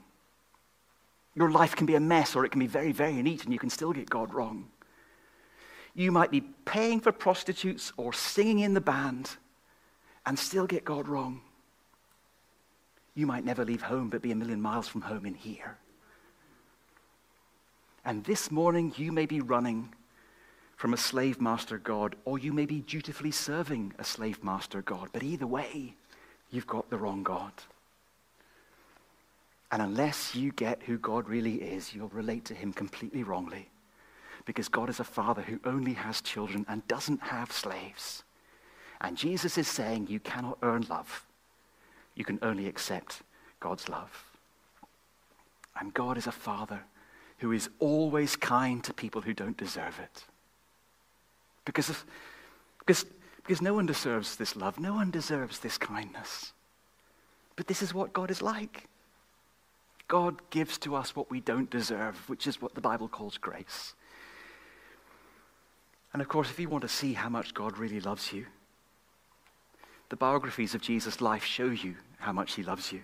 Your 1.35 1.51
life 1.51 1.75
can 1.75 1.85
be 1.85 1.95
a 1.95 1.99
mess 1.99 2.35
or 2.35 2.45
it 2.45 2.51
can 2.51 2.59
be 2.59 2.67
very, 2.67 2.91
very 2.91 3.21
neat, 3.21 3.43
and 3.43 3.53
you 3.53 3.59
can 3.59 3.69
still 3.69 3.93
get 3.93 4.09
God 4.09 4.33
wrong. 4.33 4.69
You 5.93 6.11
might 6.11 6.31
be 6.31 6.41
paying 6.41 6.99
for 6.99 7.11
prostitutes 7.11 7.93
or 7.97 8.13
singing 8.13 8.59
in 8.59 8.73
the 8.73 8.81
band 8.81 9.29
and 10.25 10.37
still 10.37 10.65
get 10.65 10.83
God 10.83 11.07
wrong. 11.07 11.41
You 13.13 13.25
might 13.25 13.45
never 13.45 13.65
leave 13.65 13.81
home 13.81 14.09
but 14.09 14.21
be 14.21 14.31
a 14.31 14.35
million 14.35 14.61
miles 14.61 14.87
from 14.87 15.01
home 15.01 15.25
in 15.25 15.33
here. 15.33 15.77
And 18.05 18.23
this 18.23 18.51
morning, 18.51 18.93
you 18.95 19.11
may 19.11 19.25
be 19.25 19.41
running 19.41 19.93
from 20.75 20.93
a 20.93 20.97
slave 20.97 21.41
master 21.41 21.77
God, 21.77 22.15
or 22.25 22.37
you 22.37 22.53
may 22.53 22.65
be 22.65 22.81
dutifully 22.81 23.31
serving 23.31 23.93
a 23.97 24.03
slave 24.03 24.43
master 24.43 24.81
God. 24.81 25.09
But 25.11 25.23
either 25.23 25.47
way, 25.47 25.95
you've 26.51 26.67
got 26.67 26.89
the 26.89 26.97
wrong 26.97 27.23
God. 27.23 27.51
And 29.71 29.81
unless 29.81 30.33
you 30.33 30.51
get 30.53 30.83
who 30.83 30.97
God 30.97 31.27
really 31.27 31.55
is, 31.55 31.93
you'll 31.93 32.07
relate 32.09 32.45
to 32.45 32.53
him 32.53 32.71
completely 32.71 33.23
wrongly. 33.23 33.69
Because 34.45 34.69
God 34.69 34.89
is 34.89 34.99
a 34.99 35.03
father 35.03 35.41
who 35.41 35.59
only 35.65 35.93
has 35.93 36.21
children 36.21 36.65
and 36.69 36.87
doesn't 36.87 37.21
have 37.21 37.51
slaves. 37.51 38.23
And 39.01 39.17
Jesus 39.17 39.57
is 39.57 39.67
saying 39.67 40.07
you 40.07 40.19
cannot 40.19 40.57
earn 40.63 40.85
love. 40.89 41.25
You 42.15 42.23
can 42.23 42.39
only 42.41 42.67
accept 42.67 43.21
God's 43.59 43.89
love. 43.89 44.25
And 45.79 45.93
God 45.93 46.17
is 46.17 46.27
a 46.27 46.31
father 46.31 46.79
who 47.39 47.51
is 47.51 47.69
always 47.79 48.35
kind 48.35 48.83
to 48.83 48.93
people 48.93 49.21
who 49.21 49.33
don't 49.33 49.57
deserve 49.57 49.99
it. 49.99 50.23
Because, 51.65 52.03
because, 52.79 53.05
because 53.47 53.61
no 53.61 53.73
one 53.73 53.85
deserves 53.85 54.35
this 54.35 54.57
love, 54.57 54.77
no 54.77 54.93
one 54.93 55.09
deserves 55.09 55.59
this 55.59 55.77
kindness. 55.77 56.51
But 57.55 57.67
this 57.67 57.81
is 57.81 57.93
what 57.93 58.11
God 58.11 58.29
is 58.29 58.41
like. 58.41 58.89
God 60.09 60.41
gives 60.49 60.77
to 60.79 60.95
us 60.95 61.15
what 61.15 61.31
we 61.31 61.39
don't 61.39 61.69
deserve, 61.69 62.17
which 62.27 62.45
is 62.45 62.61
what 62.61 62.75
the 62.75 62.81
Bible 62.81 63.07
calls 63.07 63.37
grace. 63.37 63.93
And 66.11 66.21
of 66.21 66.27
course, 66.27 66.49
if 66.49 66.59
you 66.59 66.67
want 66.67 66.81
to 66.81 66.89
see 66.89 67.13
how 67.13 67.29
much 67.29 67.53
God 67.53 67.77
really 67.77 68.01
loves 68.01 68.33
you, 68.33 68.47
the 70.09 70.17
biographies 70.17 70.75
of 70.75 70.81
Jesus' 70.81 71.21
life 71.21 71.45
show 71.45 71.67
you 71.67 71.95
how 72.19 72.33
much 72.33 72.55
he 72.55 72.63
loves 72.63 72.91
you. 72.91 73.01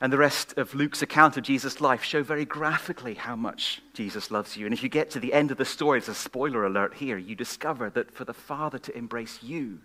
And 0.00 0.10
the 0.10 0.18
rest 0.18 0.56
of 0.56 0.74
Luke's 0.74 1.02
account 1.02 1.36
of 1.36 1.42
Jesus' 1.42 1.80
life 1.80 2.02
show 2.02 2.22
very 2.22 2.46
graphically 2.46 3.14
how 3.14 3.36
much 3.36 3.82
Jesus 3.92 4.30
loves 4.30 4.56
you. 4.56 4.64
And 4.64 4.72
if 4.72 4.82
you 4.82 4.88
get 4.88 5.10
to 5.10 5.20
the 5.20 5.34
end 5.34 5.50
of 5.50 5.58
the 5.58 5.64
story, 5.66 5.98
it's 5.98 6.08
a 6.08 6.14
spoiler 6.14 6.64
alert 6.64 6.94
here, 6.94 7.18
you 7.18 7.34
discover 7.34 7.90
that 7.90 8.10
for 8.10 8.24
the 8.24 8.32
Father 8.32 8.78
to 8.78 8.96
embrace 8.96 9.42
you 9.42 9.80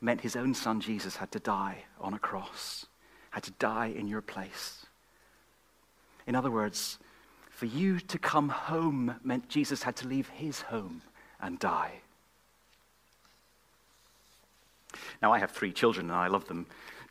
meant 0.00 0.20
his 0.20 0.36
own 0.36 0.54
son 0.54 0.80
Jesus 0.80 1.16
had 1.16 1.32
to 1.32 1.40
die 1.40 1.84
on 2.00 2.14
a 2.14 2.18
cross, 2.18 2.86
had 3.30 3.42
to 3.44 3.50
die 3.52 3.86
in 3.86 4.06
your 4.06 4.20
place. 4.20 4.86
In 6.26 6.36
other 6.36 6.50
words, 6.50 6.98
for 7.50 7.66
you 7.66 7.98
to 7.98 8.18
come 8.18 8.48
home 8.48 9.16
meant 9.24 9.48
Jesus 9.48 9.82
had 9.82 9.96
to 9.96 10.08
leave 10.08 10.28
his 10.28 10.60
home 10.62 11.02
and 11.40 11.58
die. 11.58 12.00
Now, 15.20 15.32
I 15.32 15.38
have 15.38 15.50
three 15.50 15.72
children 15.72 16.10
and 16.10 16.16
I 16.16 16.28
love 16.28 16.46
them 16.46 16.66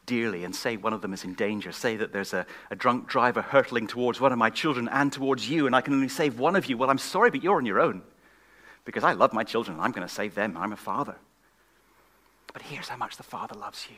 dearly, 0.06 0.44
and 0.44 0.56
say 0.56 0.78
one 0.78 0.94
of 0.94 1.02
them 1.02 1.14
is 1.14 1.24
in 1.24 1.34
danger, 1.34 1.72
say 1.72 1.96
that 1.98 2.12
there's 2.12 2.34
a, 2.34 2.46
a, 2.70 2.76
drunk 2.76 3.08
driver 3.08 3.42
hurtling 3.42 3.88
towards 3.88 4.20
one 4.20 4.32
of 4.32 4.38
my 4.38 4.50
children 4.50 4.90
and 4.90 5.12
towards 5.12 5.50
you, 5.50 5.66
and 5.66 5.76
I 5.76 5.82
can 5.82 5.94
only 5.94 6.10
save 6.10 6.40
one 6.40 6.56
of 6.56 6.68
you, 6.68 6.78
well, 6.78 6.90
I'm 6.90 6.98
sorry, 6.98 7.32
but 7.32 7.44
you're 7.44 7.58
on 7.58 7.66
your 7.66 7.80
own. 7.80 8.02
Because 8.86 9.04
I 9.04 9.14
love 9.14 9.34
my 9.34 9.44
children, 9.44 9.76
and 9.78 9.84
I'm 9.84 9.92
going 9.92 10.08
to 10.08 10.14
save 10.14 10.36
them. 10.36 10.58
I'm 10.58 10.74
a 10.74 10.78
father. 10.78 11.16
But 12.52 12.62
here's 12.62 12.90
how 12.90 12.98
much 12.98 13.18
the 13.18 13.24
Father 13.24 13.56
loves 13.56 13.88
you 13.90 13.98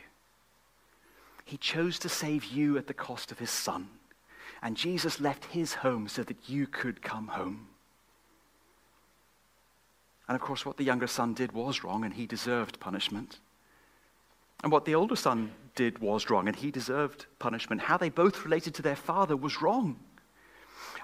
He 1.44 1.56
chose 1.56 1.98
to 2.00 2.08
save 2.08 2.44
you 2.44 2.78
at 2.78 2.86
the 2.86 2.94
cost 2.94 3.30
of 3.30 3.38
His 3.38 3.50
Son, 3.50 3.88
and 4.62 4.76
Jesus 4.76 5.20
left 5.20 5.46
His 5.46 5.74
home 5.74 6.08
so 6.08 6.22
that 6.22 6.48
you 6.48 6.66
could 6.66 7.02
come 7.02 7.28
home. 7.28 7.68
And 10.28 10.34
of 10.34 10.40
course, 10.40 10.66
what 10.66 10.76
the 10.76 10.84
younger 10.84 11.06
son 11.06 11.34
did 11.34 11.52
was 11.52 11.84
wrong, 11.84 12.04
and 12.04 12.14
he 12.14 12.26
deserved 12.26 12.80
punishment. 12.80 13.38
And 14.62 14.72
what 14.72 14.84
the 14.84 14.94
older 14.94 15.14
son 15.14 15.52
did 15.76 16.00
was 16.00 16.28
wrong, 16.28 16.48
and 16.48 16.56
he 16.56 16.72
deserved 16.72 17.26
punishment. 17.38 17.82
How 17.82 17.96
they 17.96 18.08
both 18.08 18.44
related 18.44 18.74
to 18.74 18.82
their 18.82 18.96
father 18.96 19.36
was 19.36 19.62
wrong. 19.62 20.00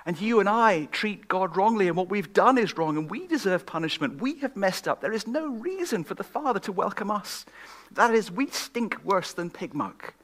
And 0.05 0.21
you 0.21 0.41
and 0.41 0.49
I 0.49 0.87
treat 0.87 1.29
God 1.29 1.57
wrongly, 1.57 1.87
and 1.87 1.97
what 1.97 2.11
we've 2.11 2.33
done 2.33 2.59
is 2.59 2.77
wrong, 2.77 2.97
and 2.97 3.09
we 3.09 3.29
deserve 3.29 3.65
punishment. 3.65 4.21
We 4.21 4.41
have 4.41 4.57
messed 4.57 4.89
up. 4.89 5.01
There 5.01 5.13
is 5.13 5.29
no 5.29 5.47
reason 5.47 6.03
for 6.03 6.15
the 6.15 6.25
Father 6.25 6.59
to 6.61 6.73
welcome 6.73 7.11
us. 7.11 7.47
That 7.93 8.13
is, 8.13 8.31
we 8.31 8.49
stink 8.49 8.99
worse 9.05 9.33
than 9.33 9.51
pig 9.51 9.75
muck. 9.75 10.15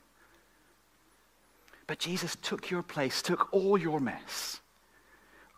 But 1.86 2.00
Jesus 2.00 2.36
took 2.42 2.70
your 2.70 2.82
place, 2.82 3.22
took 3.22 3.52
all 3.52 3.78
your 3.78 4.00
mess, 4.00 4.60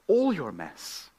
all 0.07 0.33
your 0.33 0.53
mess, 0.53 1.10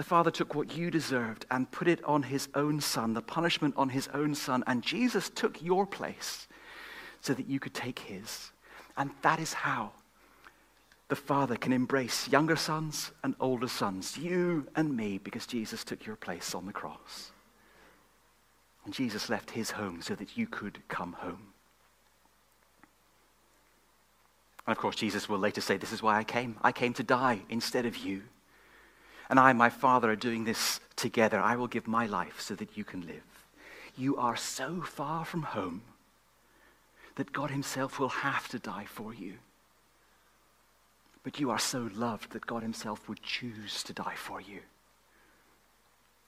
the 0.00 0.04
Father 0.04 0.30
took 0.30 0.54
what 0.54 0.74
you 0.74 0.90
deserved 0.90 1.44
and 1.50 1.70
put 1.70 1.86
it 1.86 2.02
on 2.04 2.22
his 2.22 2.48
own 2.54 2.80
Son, 2.80 3.12
the 3.12 3.20
punishment 3.20 3.74
on 3.76 3.90
his 3.90 4.08
own 4.14 4.34
Son. 4.34 4.64
And 4.66 4.82
Jesus 4.82 5.28
took 5.28 5.60
your 5.60 5.84
place 5.84 6.48
so 7.20 7.34
that 7.34 7.46
you 7.46 7.60
could 7.60 7.74
take 7.74 7.98
his. 7.98 8.50
And 8.96 9.10
that 9.20 9.38
is 9.38 9.52
how 9.52 9.92
the 11.08 11.16
Father 11.16 11.54
can 11.54 11.74
embrace 11.74 12.28
younger 12.28 12.56
sons 12.56 13.10
and 13.22 13.34
older 13.40 13.68
sons, 13.68 14.16
you 14.16 14.66
and 14.74 14.96
me, 14.96 15.18
because 15.18 15.46
Jesus 15.46 15.84
took 15.84 16.06
your 16.06 16.16
place 16.16 16.54
on 16.54 16.64
the 16.64 16.72
cross. 16.72 17.32
And 18.86 18.94
Jesus 18.94 19.28
left 19.28 19.50
his 19.50 19.72
home 19.72 20.00
so 20.00 20.14
that 20.14 20.34
you 20.34 20.46
could 20.46 20.78
come 20.88 21.12
home. 21.12 21.52
And 24.66 24.74
of 24.74 24.78
course, 24.78 24.96
Jesus 24.96 25.28
will 25.28 25.38
later 25.38 25.60
say, 25.60 25.76
This 25.76 25.92
is 25.92 26.02
why 26.02 26.16
I 26.16 26.24
came. 26.24 26.56
I 26.62 26.72
came 26.72 26.94
to 26.94 27.02
die 27.02 27.42
instead 27.50 27.84
of 27.84 27.98
you 27.98 28.22
and 29.30 29.38
I, 29.38 29.52
my 29.52 29.70
Father, 29.70 30.10
are 30.10 30.16
doing 30.16 30.42
this 30.42 30.80
together. 30.96 31.38
I 31.38 31.54
will 31.54 31.68
give 31.68 31.86
my 31.86 32.04
life 32.04 32.40
so 32.40 32.56
that 32.56 32.76
you 32.76 32.82
can 32.82 33.06
live. 33.06 33.22
You 33.96 34.16
are 34.16 34.36
so 34.36 34.82
far 34.82 35.24
from 35.24 35.42
home 35.42 35.82
that 37.14 37.32
God 37.32 37.50
Himself 37.50 38.00
will 38.00 38.08
have 38.08 38.48
to 38.48 38.58
die 38.58 38.86
for 38.86 39.14
you. 39.14 39.34
But 41.22 41.38
you 41.38 41.50
are 41.50 41.60
so 41.60 41.88
loved 41.94 42.32
that 42.32 42.46
God 42.46 42.62
Himself 42.62 43.08
would 43.08 43.22
choose 43.22 43.84
to 43.84 43.92
die 43.92 44.16
for 44.16 44.40
you. 44.40 44.58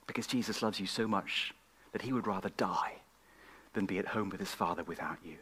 Because 0.07 0.29
Jesus 0.29 0.63
loves 0.63 0.79
you 0.79 0.87
so 0.87 1.09
much 1.09 1.53
that 1.91 2.03
He 2.03 2.13
would 2.13 2.29
rather 2.29 2.51
die 2.51 2.95
than 3.75 3.85
be 3.85 3.99
at 3.99 4.09
home 4.09 4.29
with 4.29 4.39
His 4.39 4.55
Father 4.55 4.85
without 4.85 5.19
you. 5.25 5.37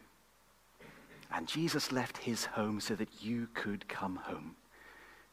And 1.31 1.47
Jesus 1.47 1.91
left 1.91 2.17
His 2.17 2.45
home 2.45 2.81
so 2.81 2.95
that 2.95 3.21
you 3.21 3.49
could 3.53 3.87
come 3.87 4.15
home 4.15 4.55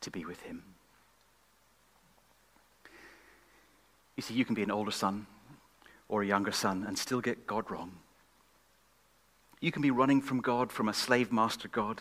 to 0.03 0.11
be 0.11 0.27
with 0.27 0.43
Him. 0.43 0.63
You 4.19 4.23
see, 4.23 4.35
you 4.35 4.45
can 4.45 4.57
be 4.57 4.65
an 4.65 4.73
older 4.73 4.91
son 4.91 5.29
or 6.09 6.23
a 6.23 6.27
younger 6.27 6.51
son 6.51 6.85
and 6.89 6.99
still 6.99 7.21
get 7.21 7.47
God 7.47 7.71
wrong. 7.71 7.93
You 9.61 9.71
can 9.71 9.81
be 9.81 9.93
running 9.93 10.21
from 10.21 10.41
God, 10.41 10.73
from 10.73 10.89
a 10.89 10.93
slave 10.93 11.31
master 11.31 11.69
God. 11.69 12.01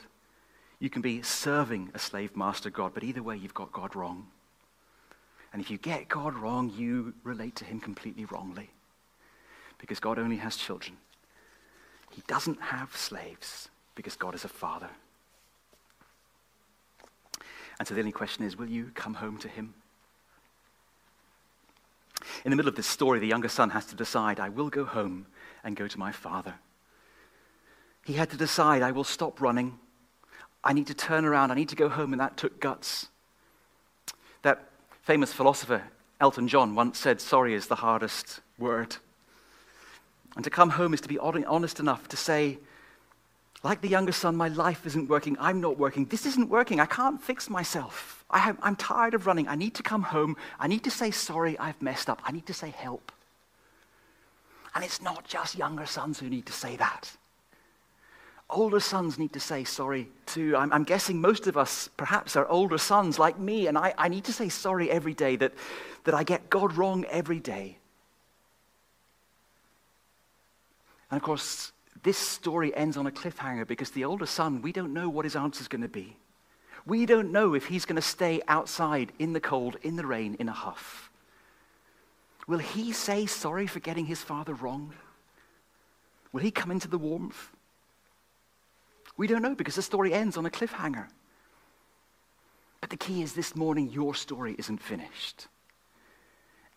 You 0.80 0.90
can 0.90 1.04
be 1.04 1.22
serving 1.22 1.92
a 1.94 2.00
slave 2.00 2.36
master 2.36 2.72
God, 2.72 2.96
but 2.96 3.04
either 3.04 3.22
way, 3.22 3.38
you've 3.38 3.54
got 3.54 3.72
God 3.72 3.96
wrong. 3.96 4.26
And 5.54 5.62
if 5.62 5.70
you 5.70 5.78
get 5.78 6.10
God 6.10 6.34
wrong, 6.34 6.74
you 6.76 7.14
relate 7.24 7.56
to 7.58 7.66
him 7.66 7.80
completely 7.80 8.26
wrongly. 8.26 8.72
Because 9.78 10.00
God 10.00 10.18
only 10.18 10.38
has 10.38 10.58
children. 10.58 10.98
He 12.10 12.24
doesn't 12.26 12.60
have 12.60 12.96
slaves 12.96 13.70
because 13.94 14.16
God 14.16 14.34
is 14.34 14.44
a 14.44 14.50
father. 14.50 14.90
And 17.78 17.88
so 17.88 17.94
the 17.94 18.00
only 18.00 18.12
question 18.12 18.44
is 18.44 18.58
will 18.58 18.72
you 18.72 18.90
come 18.96 19.14
home 19.14 19.38
to 19.38 19.48
him? 19.48 19.76
In 22.44 22.50
the 22.50 22.56
middle 22.56 22.70
of 22.70 22.76
this 22.76 22.88
story, 22.88 23.20
the 23.20 23.28
younger 23.28 23.50
son 23.50 23.72
has 23.72 23.86
to 23.88 23.96
decide, 23.96 24.40
I 24.40 24.50
will 24.50 24.70
go 24.70 24.86
home 24.86 25.28
and 25.64 25.76
go 25.76 25.88
to 25.88 26.00
my 26.00 26.12
father. 26.12 26.56
He 28.06 28.14
had 28.14 28.30
to 28.30 28.38
decide, 28.38 28.82
I 28.82 28.92
will 28.92 29.04
stop 29.04 29.42
running. 29.42 29.80
I 30.64 30.74
need 30.74 30.88
to 30.88 30.94
turn 30.94 31.26
around. 31.26 31.52
I 31.52 31.56
need 31.56 31.70
to 31.70 31.76
go 31.76 31.90
home, 31.90 32.14
and 32.14 32.20
that 32.20 32.38
took 32.38 32.60
guts. 32.60 33.08
That 34.44 34.70
famous 35.04 35.34
philosopher, 35.34 35.84
Elton 36.20 36.48
John, 36.48 36.74
once 36.74 37.00
said, 37.00 37.20
Sorry 37.20 37.54
is 37.54 37.68
the 37.68 37.76
hardest 37.76 38.40
word. 38.58 38.96
And 40.36 40.44
to 40.44 40.50
come 40.50 40.72
home 40.72 40.94
is 40.94 41.02
to 41.02 41.08
be 41.08 41.18
honest 41.18 41.80
enough 41.80 42.08
to 42.10 42.18
say, 42.18 42.60
like 43.64 43.82
the 43.82 43.88
younger 43.88 44.12
son, 44.12 44.36
my 44.36 44.50
life 44.50 44.86
isn't 44.86 45.10
working. 45.10 45.36
I'm 45.40 45.60
not 45.60 45.78
working. 45.78 46.06
This 46.06 46.26
isn't 46.26 46.50
working. 46.50 46.80
I 46.80 46.86
can't 46.86 47.22
fix 47.22 47.50
myself. 47.50 48.24
I 48.30 48.54
am, 48.64 48.76
tired 48.76 49.14
of 49.14 49.26
running. 49.26 49.48
I 49.48 49.56
need 49.56 49.74
to 49.76 49.84
come 49.84 50.04
home. 50.04 50.38
I 50.60 50.68
need 50.68 50.84
to 50.84 50.92
say 50.92 51.12
sorry. 51.12 51.58
I've 51.58 51.82
messed 51.82 52.10
up. 52.10 52.22
I 52.24 52.32
need 52.32 52.46
to 52.48 52.54
say 52.54 52.70
help. 52.70 53.12
And 54.76 54.84
it's 54.84 55.02
not 55.02 55.28
just 55.28 55.58
younger 55.58 55.86
sons 55.86 56.20
who 56.20 56.30
need 56.30 56.46
to 56.46 56.54
say 56.54 56.76
that. 56.76 57.12
Older 58.50 58.80
sons 58.80 59.18
need 59.18 59.34
to 59.34 59.40
say 59.40 59.64
sorry 59.64 60.08
too. 60.26 60.56
I'm, 60.56 60.72
I'm 60.72 60.84
guessing 60.84 61.20
most 61.20 61.48
of 61.48 61.58
us 61.58 61.90
perhaps 61.98 62.36
are 62.36 62.48
older 62.48 62.78
sons 62.78 63.20
like 63.20 63.40
me, 63.40 63.68
and 63.68 63.78
I, 63.78 63.94
I 63.98 64.08
need 64.08 64.24
to 64.26 64.34
say 64.34 64.50
sorry 64.50 64.90
every 64.90 65.14
day 65.14 65.36
that, 65.38 65.54
that 66.06 66.14
I 66.14 66.24
get 66.24 66.50
God 66.50 66.78
wrong 66.78 67.06
every 67.10 67.40
day. 67.40 67.78
And 71.10 71.18
of 71.18 71.24
course, 71.24 71.72
this 72.08 72.18
story 72.18 72.74
ends 72.74 72.96
on 72.96 73.06
a 73.06 73.12
cliffhanger 73.12 73.68
because 73.68 73.92
the 73.92 74.06
older 74.06 74.26
son, 74.26 74.62
we 74.62 74.72
don't 74.72 74.94
know 74.94 75.10
what 75.10 75.26
his 75.26 75.36
answer 75.36 75.60
is 75.60 75.68
going 75.68 75.82
to 75.82 75.90
be. 75.90 76.16
We 76.86 77.06
don't 77.06 77.34
know 77.34 77.54
if 77.54 77.66
he's 77.66 77.84
going 77.84 77.98
to 77.98 78.02
stay 78.02 78.42
outside 78.48 79.12
in 79.20 79.34
the 79.34 79.42
cold, 79.42 79.76
in 79.82 79.98
the 79.98 80.06
rain, 80.06 80.38
in 80.40 80.48
a 80.48 80.54
huff. 80.54 81.12
Will 82.48 82.60
he 82.60 82.94
say 82.94 83.26
sorry 83.26 83.68
for 83.68 83.82
getting 83.82 84.06
his 84.06 84.22
father 84.22 84.54
wrong? 84.54 84.94
Will 86.32 86.40
he 86.40 86.50
come 86.50 86.72
into 86.72 86.88
the 86.88 86.98
warmth? 86.98 87.50
We 89.18 89.28
don't 89.28 89.42
know 89.42 89.54
because 89.54 89.76
the 89.76 89.82
story 89.82 90.14
ends 90.14 90.38
on 90.38 90.46
a 90.46 90.50
cliffhanger. 90.50 91.10
But 92.80 92.90
the 92.90 92.96
key 92.96 93.22
is 93.22 93.34
this 93.34 93.54
morning, 93.54 93.90
your 93.90 94.16
story 94.16 94.56
isn't 94.58 94.82
finished. 94.82 95.48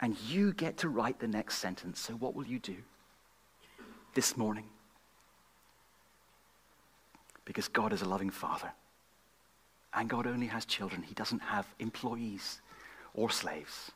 And 0.01 0.17
you 0.29 0.55
get 0.55 0.79
to 0.79 0.89
write 0.89 1.21
the 1.21 1.29
next 1.29 1.59
sentence. 1.59 2.01
So, 2.01 2.15
what 2.15 2.35
will 2.35 2.47
you 2.47 2.59
do 2.59 2.79
this 4.15 4.37
morning? 4.37 4.65
Because 7.51 7.67
God 7.67 7.93
is 7.93 8.01
a 8.01 8.09
loving 8.09 8.31
Father. 8.31 8.71
And 9.93 10.09
God 10.09 10.25
only 10.29 10.47
has 10.47 10.65
children, 10.65 11.03
He 11.03 11.15
doesn't 11.15 11.41
have 11.41 11.67
employees 11.81 12.61
or 13.13 13.29
slaves. 13.29 13.91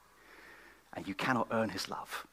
And 0.95 1.07
you 1.07 1.14
cannot 1.14 1.47
earn 1.53 1.69
His 1.69 1.88
love. 1.88 2.27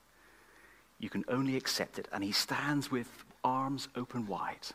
You 0.97 1.11
can 1.11 1.23
only 1.27 1.57
accept 1.57 1.99
it. 1.99 2.07
And 2.11 2.23
He 2.23 2.31
stands 2.31 2.89
with 2.89 3.07
arms 3.43 3.87
open 3.95 4.25
wide. 4.25 4.65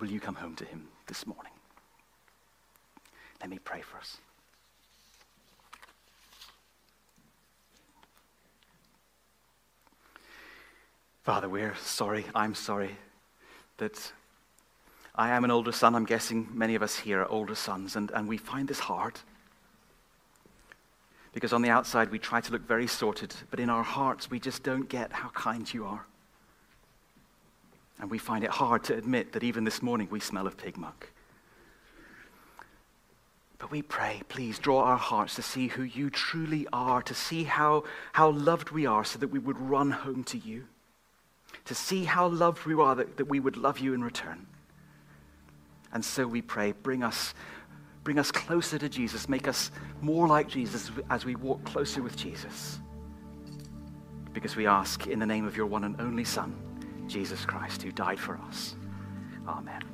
Will 0.00 0.08
you 0.08 0.20
come 0.20 0.36
home 0.36 0.56
to 0.56 0.64
Him 0.64 0.88
this 1.06 1.26
morning? 1.26 1.52
Let 3.42 3.50
me 3.50 3.58
pray 3.58 3.82
for 3.82 3.98
us. 3.98 4.16
Father, 11.24 11.50
we're 11.50 11.76
sorry, 11.76 12.24
I'm 12.34 12.54
sorry 12.54 12.96
that 13.76 14.12
I 15.14 15.30
am 15.30 15.44
an 15.44 15.50
older 15.50 15.72
son. 15.72 15.94
I'm 15.94 16.06
guessing 16.06 16.48
many 16.52 16.74
of 16.74 16.82
us 16.82 16.96
here 16.96 17.20
are 17.20 17.28
older 17.28 17.54
sons, 17.54 17.96
and, 17.96 18.10
and 18.12 18.26
we 18.26 18.38
find 18.38 18.66
this 18.66 18.80
hard. 18.80 19.20
Because 21.34 21.52
on 21.52 21.62
the 21.62 21.70
outside, 21.70 22.10
we 22.10 22.18
try 22.18 22.40
to 22.40 22.52
look 22.52 22.66
very 22.66 22.86
sorted, 22.86 23.34
but 23.50 23.60
in 23.60 23.70
our 23.70 23.82
hearts, 23.82 24.30
we 24.30 24.40
just 24.40 24.62
don't 24.62 24.88
get 24.88 25.12
how 25.12 25.28
kind 25.30 25.72
you 25.72 25.84
are. 25.84 26.06
And 28.00 28.10
we 28.10 28.18
find 28.18 28.42
it 28.42 28.50
hard 28.50 28.84
to 28.84 28.94
admit 28.94 29.32
that 29.32 29.44
even 29.44 29.64
this 29.64 29.82
morning 29.82 30.08
we 30.10 30.20
smell 30.20 30.46
of 30.46 30.56
pig 30.56 30.76
muck. 30.76 31.10
But 33.58 33.70
we 33.70 33.80
pray, 33.80 34.22
please 34.28 34.58
draw 34.58 34.82
our 34.82 34.96
hearts 34.96 35.36
to 35.36 35.42
see 35.42 35.68
who 35.68 35.84
you 35.84 36.10
truly 36.10 36.66
are, 36.72 37.00
to 37.02 37.14
see 37.14 37.44
how, 37.44 37.84
how 38.12 38.30
loved 38.30 38.70
we 38.70 38.86
are, 38.86 39.04
so 39.04 39.18
that 39.18 39.28
we 39.28 39.38
would 39.38 39.58
run 39.58 39.90
home 39.92 40.24
to 40.24 40.38
you, 40.38 40.64
to 41.66 41.74
see 41.74 42.04
how 42.04 42.26
loved 42.26 42.66
we 42.66 42.74
are, 42.74 42.96
that, 42.96 43.18
that 43.18 43.26
we 43.26 43.38
would 43.38 43.56
love 43.56 43.78
you 43.78 43.94
in 43.94 44.02
return. 44.02 44.46
And 45.92 46.04
so 46.04 46.26
we 46.26 46.42
pray, 46.42 46.72
bring 46.72 47.02
us, 47.02 47.34
bring 48.04 48.18
us 48.18 48.30
closer 48.30 48.78
to 48.78 48.88
Jesus, 48.88 49.28
make 49.28 49.46
us 49.46 49.70
more 50.00 50.26
like 50.26 50.48
Jesus 50.48 50.90
as 51.10 51.24
we 51.24 51.36
walk 51.36 51.64
closer 51.64 52.02
with 52.02 52.16
Jesus. 52.16 52.80
Because 54.32 54.56
we 54.56 54.66
ask 54.66 55.06
in 55.06 55.18
the 55.18 55.26
name 55.26 55.46
of 55.46 55.56
your 55.56 55.66
one 55.66 55.84
and 55.84 56.00
only 56.00 56.24
Son, 56.24 56.54
Jesus 57.06 57.44
Christ, 57.44 57.82
who 57.82 57.92
died 57.92 58.18
for 58.18 58.38
us. 58.38 58.74
Amen. 59.46 59.91